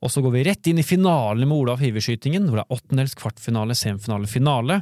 [0.01, 3.17] Og så går vi rett inn i finalen med Olav Hive-skytingen, hvor det er åttendels,
[3.21, 4.81] kvartfinale, semifinale, finale.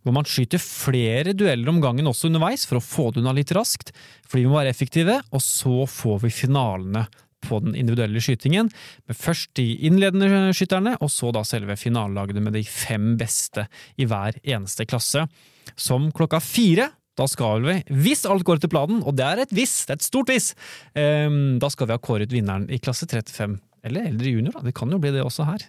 [0.00, 3.50] Hvor man skyter flere dueller om gangen også underveis, for å få det unna litt
[3.56, 3.90] raskt.
[4.30, 7.04] Fordi vi må være effektive, og så får vi finalene
[7.44, 8.70] på den individuelle skytingen.
[9.10, 13.66] Med først de innledende skytterne, og så da selve finalelagene med de fem beste
[13.98, 15.26] i hver eneste klasse.
[15.74, 16.90] Som klokka fire
[17.20, 20.00] da skal vi, hvis alt går etter planen, og det er et hvis, det er
[20.00, 20.52] et stort hvis,
[20.94, 23.58] da skal vi ha kåret vinneren i klasse 35.
[23.88, 24.60] Eller eldre junior, da.
[24.66, 25.62] Det kan jo bli det også her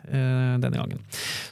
[0.60, 1.00] denne gangen.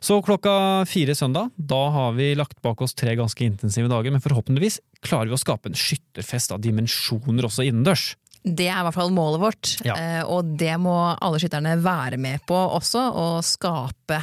[0.03, 4.23] Så klokka fire søndag, da har vi lagt bak oss tre ganske intensive dager, men
[4.23, 8.09] forhåpentligvis klarer vi å skape en skytterfest av dimensjoner også innendørs.
[8.43, 9.95] Det er i hvert fall målet vårt, Ja.
[10.27, 13.07] og det må alle skytterne være med på også.
[13.15, 14.19] Å skape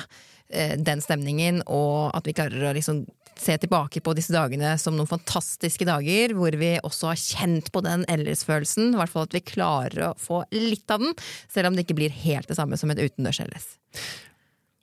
[0.78, 3.06] den stemningen, og at vi klarer å liksom
[3.40, 7.82] se tilbake på disse dagene som noen fantastiske dager, hvor vi også har kjent på
[7.84, 8.94] den ellers-følelsen.
[8.94, 11.12] I hvert fall at vi klarer å få litt av den,
[11.52, 13.68] selv om det ikke blir helt det samme som et utendørs ellers.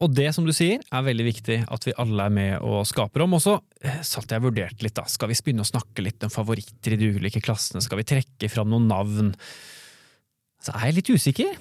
[0.03, 3.23] Og det som du sier, er veldig viktig at vi alle er med og skaper
[3.23, 3.37] om.
[3.37, 3.53] Og så
[3.85, 5.05] eh, satt jeg og vurderte litt, da.
[5.07, 7.83] Skal vi begynne å snakke litt om favoritter i de ulike klassene?
[7.83, 9.31] Skal vi trekke fram noen navn?
[10.63, 11.53] Så er jeg litt usikker.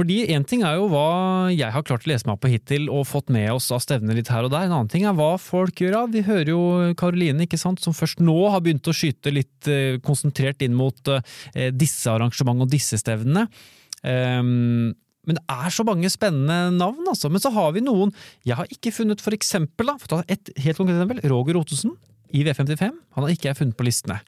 [0.00, 3.04] Fordi én ting er jo hva jeg har klart å lese meg på hittil og
[3.04, 4.64] fått med oss av stevner litt her og der.
[4.64, 6.14] En annen ting er hva folk gjør av.
[6.14, 6.62] Vi hører jo
[6.96, 11.12] Karoline, ikke sant, som først nå har begynt å skyte litt eh, konsentrert inn mot
[11.12, 13.44] eh, disse arrangementene og disse stevnene.
[14.00, 14.96] Um,
[15.28, 17.28] men det er så mange spennende navn, altså.
[17.28, 18.14] Men så har vi noen
[18.48, 21.60] Jeg har ikke funnet for eksempel, da, for å ta et helt konkret eksempel, Roger
[21.60, 21.92] Ottesen
[22.32, 22.88] i V55.
[23.18, 24.22] Han har ikke jeg funnet på listene.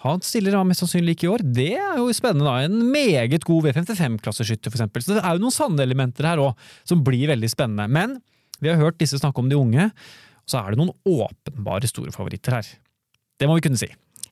[0.00, 1.42] Han stiller da mest sannsynlig ikke i år.
[1.44, 2.64] Det er jo spennende, da.
[2.64, 5.04] En meget god V55-klasseskytter, for eksempel.
[5.04, 7.84] Så det er jo noen sanne elementer her òg, som blir veldig spennende.
[7.92, 8.16] Men
[8.64, 9.90] vi har hørt disse snakke om de unge,
[10.40, 12.70] og så er det noen åpenbare store favoritter her.
[13.40, 13.90] Det må vi kunne si.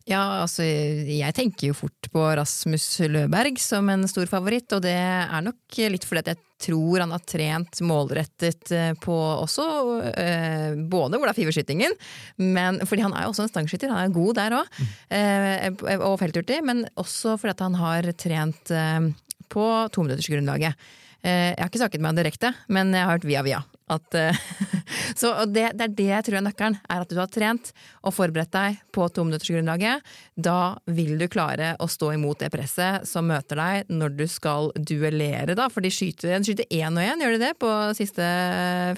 [0.09, 4.94] Ja, altså jeg tenker jo fort på Rasmus Løberg som en stor favoritt, og det
[4.96, 9.66] er nok litt fordi jeg tror han har trent målrettet eh, på også
[10.09, 11.92] eh, både Ola Fiverskytingen,
[12.40, 14.80] men fordi han er jo også en stangskytter, han er god der òg,
[15.14, 15.68] eh,
[16.00, 19.11] og feltturti, men også fordi han har trent eh,
[19.52, 20.88] på tominuttersgrunnlaget.
[21.20, 23.61] Eh, jeg har ikke snakket med han direkte, men jeg har hørt via via.
[23.89, 24.36] At, eh,
[25.20, 27.72] så det, det, er det jeg tror er nøkkelen, er at du har trent
[28.03, 30.05] og forberedt deg på tominuttersgrunnlaget.
[30.36, 34.72] Da vil du klare å stå imot det presset som møter deg når du skal
[34.76, 35.70] duellere, da.
[35.72, 38.28] For de skyter én og én, gjør de det på siste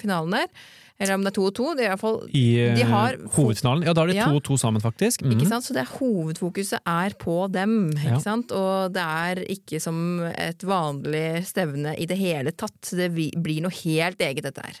[0.03, 0.69] finalen der?
[1.01, 1.67] Eller om det er to og to.
[1.77, 2.45] Det er i, fall, I
[2.77, 3.87] de har, hovedfinalen?
[3.87, 5.25] Ja, da er det to og to sammen, faktisk.
[5.25, 5.33] Mm.
[5.35, 5.65] Ikke sant?
[5.65, 7.75] Så det er hovedfokuset er på dem.
[7.97, 8.21] Ikke ja.
[8.23, 8.53] sant?
[8.55, 12.93] Og det er ikke som et vanlig stevne i det hele tatt.
[12.97, 14.79] Det blir noe helt eget, dette her.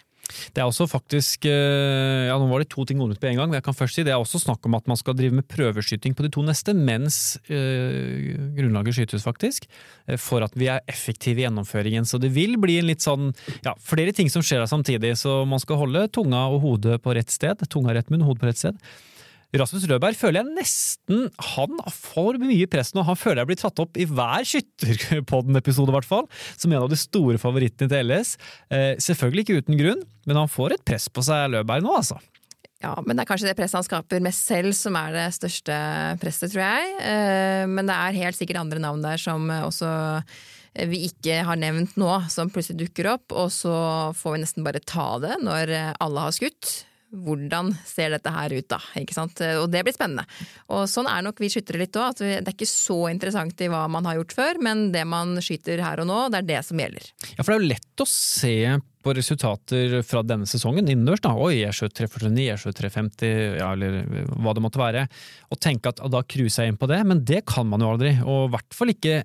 [0.55, 3.55] Det er også faktisk eh, ja Nå var det to ting hodet på en gang,
[3.55, 6.15] jeg kan først si det er også snakk om at man skal drive med prøveskyting
[6.17, 9.67] på de to neste mens øh, grunnlaget skytes, faktisk.
[10.07, 12.07] Eh, for at vi er effektive i gjennomføringen.
[12.07, 13.31] Så det vil bli en litt sånn
[13.65, 15.13] ja, flere ting som skjer samtidig.
[15.19, 17.63] Så man skal holde tunga og hodet på rett sted.
[17.71, 18.91] Tunga rett munn, hodet på rett sted.
[19.59, 21.25] Rasmus Rødberg føler jeg nesten
[21.55, 23.03] Han får mye press nå.
[23.07, 26.27] Han føler jeg blir tatt opp i hver Skytterpodden-episode, i hvert fall.
[26.55, 28.37] Som en av de store favorittene til LS.
[28.71, 32.19] Eh, selvfølgelig ikke uten grunn, men han får et press på seg, Løberg, nå, altså.
[32.81, 35.75] Ja, men det er kanskje det presset han skaper mest selv som er det største
[36.21, 36.95] presset, tror jeg.
[37.11, 39.91] Eh, men det er helt sikkert andre navn der som også
[40.87, 43.73] vi ikke har nevnt nå, som plutselig dukker opp, og så
[44.15, 48.67] får vi nesten bare ta det når alle har skutt hvordan ser dette her ut,
[48.71, 48.79] da?
[49.01, 49.41] Ikke sant?
[49.61, 50.23] Og det blir spennende.
[50.71, 53.83] Og sånn er nok vi skyttere litt òg, det er ikke så interessant i hva
[53.91, 56.79] man har gjort før, men det man skyter her og nå, det er det som
[56.79, 57.11] gjelder.
[57.35, 58.55] Ja, for det er jo lett å se
[59.01, 61.23] på resultater fra denne sesongen innendørs.
[61.31, 63.97] Oi, jeg skjøt 349, jeg skjøt 350, ja, eller
[64.37, 65.05] hva det måtte være.
[65.51, 68.13] Og tenke at da cruiser jeg inn på det, men det kan man jo aldri.
[68.21, 69.21] Og i hvert fall ikke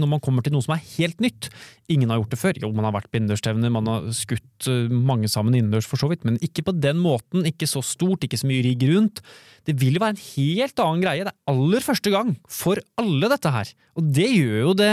[0.00, 1.50] når man kommer til noe som er helt nytt.
[1.92, 2.60] Ingen har gjort det før.
[2.64, 6.10] Jo, man har vært på innendørsstevner, man har skutt eh, mange sammen innendørs for så
[6.10, 7.46] vidt, men ikke på den måten.
[7.48, 9.22] Ikke så stort, ikke så mye rigg rundt.
[9.68, 11.28] Det vil jo være en helt annen greie.
[11.28, 13.72] Det er aller første gang for alle, dette her.
[14.00, 14.92] Og det gjør jo det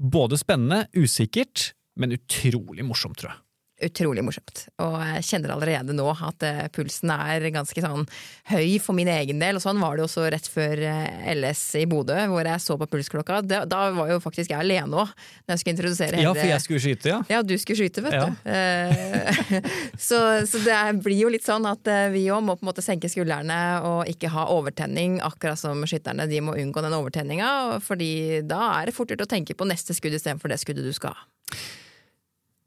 [0.00, 3.43] både spennende, usikkert, men utrolig morsomt, tror jeg
[3.86, 4.64] utrolig morsomt.
[4.82, 8.06] Og jeg kjenner allerede nå at uh, pulsen er ganske sånn
[8.50, 9.58] høy for min egen del.
[9.58, 12.88] Og sånn var det også rett før eh, LS i Bodø, hvor jeg så på
[12.90, 13.40] pulsklokka.
[13.46, 15.12] Da, da var jo faktisk jeg alene òg,
[15.44, 17.20] når jeg skulle introdusere hele Ja, for jeg skulle skyte, ja.
[17.32, 18.26] Ja, du skulle skyte, vet ja.
[18.28, 18.48] du.
[18.48, 19.70] Uh,
[20.08, 23.10] så, så, det blir jo litt sånn at vi òg må på en måte senke
[23.12, 26.28] skuldrene og ikke ha overtenning, akkurat som skytterne.
[26.30, 29.96] De må unngå den overtenninga, fordi da er det fort gjort å tenke på neste
[29.96, 31.26] skudd istedenfor det skuddet du skal ha.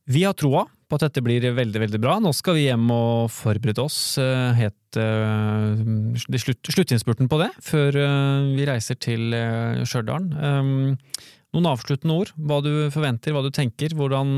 [0.07, 2.17] Vi har troa på at dette blir veldig veldig bra.
[2.23, 5.75] Nå skal vi hjem og forberede oss eh, helt uh,
[6.23, 10.29] slutt, sluttinnspurten på det, før uh, vi reiser til uh, Stjørdal.
[10.39, 10.71] Um,
[11.55, 12.31] noen avsluttende ord?
[12.39, 13.95] Hva du forventer, hva du tenker?
[13.97, 14.29] Hvordan,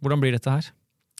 [0.00, 0.70] hvordan blir dette her?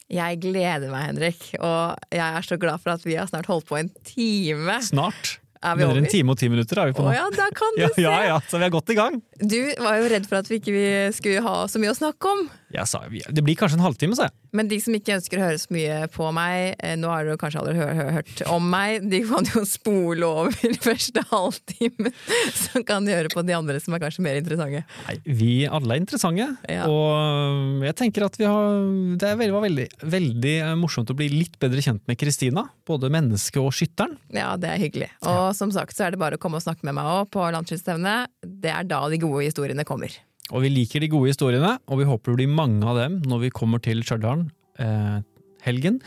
[0.08, 3.68] Jeg gleder meg, Henrik, og jeg er så glad for at vi har snart holdt
[3.68, 4.80] på en time.
[4.86, 5.36] Snart?
[5.58, 5.98] Er vi over?
[5.98, 7.10] En time og ti minutter er vi på nå.
[7.10, 8.04] Å ja, da kan du ja, se!
[8.04, 9.18] Ja, ja, Så vi er godt i gang.
[9.40, 12.44] Du var jo redd for at vi ikke skulle ha så mye å snakke om.
[12.68, 14.34] Sa, Det blir kanskje en halvtime, sa jeg.
[14.52, 17.32] Men de som ikke ønsker å høre så mye på meg, eh, nå har du
[17.40, 20.52] kanskje aldri hørt om meg, de kan jo spole over
[20.88, 22.12] første halvtimen,
[22.52, 24.84] så kan høre på de andre som er kanskje mer interessante.
[25.06, 26.84] Nei, Vi alle er interessante, ja.
[26.92, 28.84] og jeg tenker at vi har
[29.20, 32.68] Det var veldig, veldig morsomt å bli litt bedre kjent med Kristina.
[32.88, 34.16] Både mennesket og skytteren.
[34.34, 35.10] Ja, det er hyggelig.
[35.24, 35.50] Og ja.
[35.56, 38.32] som sagt så er det bare å komme og snakke med meg òg på landslagsstevnet.
[38.44, 40.12] Det er da de gode historiene kommer.
[40.54, 43.46] Og vi liker de gode historiene, og vi håper det blir mange av dem når
[43.46, 44.46] vi kommer til Stjørdal
[44.80, 45.18] eh,
[45.66, 46.00] helgen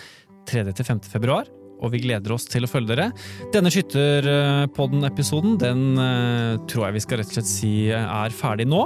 [0.50, 1.06] 3.-5.
[1.12, 1.50] februar.
[1.82, 3.08] og vi gleder oss til å følge dere.
[3.54, 8.84] Denne Skytterpodden-episoden den eh, tror jeg vi skal rett og slett si er ferdig nå.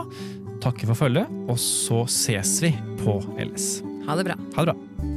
[0.63, 2.71] Takker for følget, og så ses vi
[3.03, 3.83] på LS.
[4.07, 4.39] Ha det bra.
[4.55, 5.14] Ha det bra.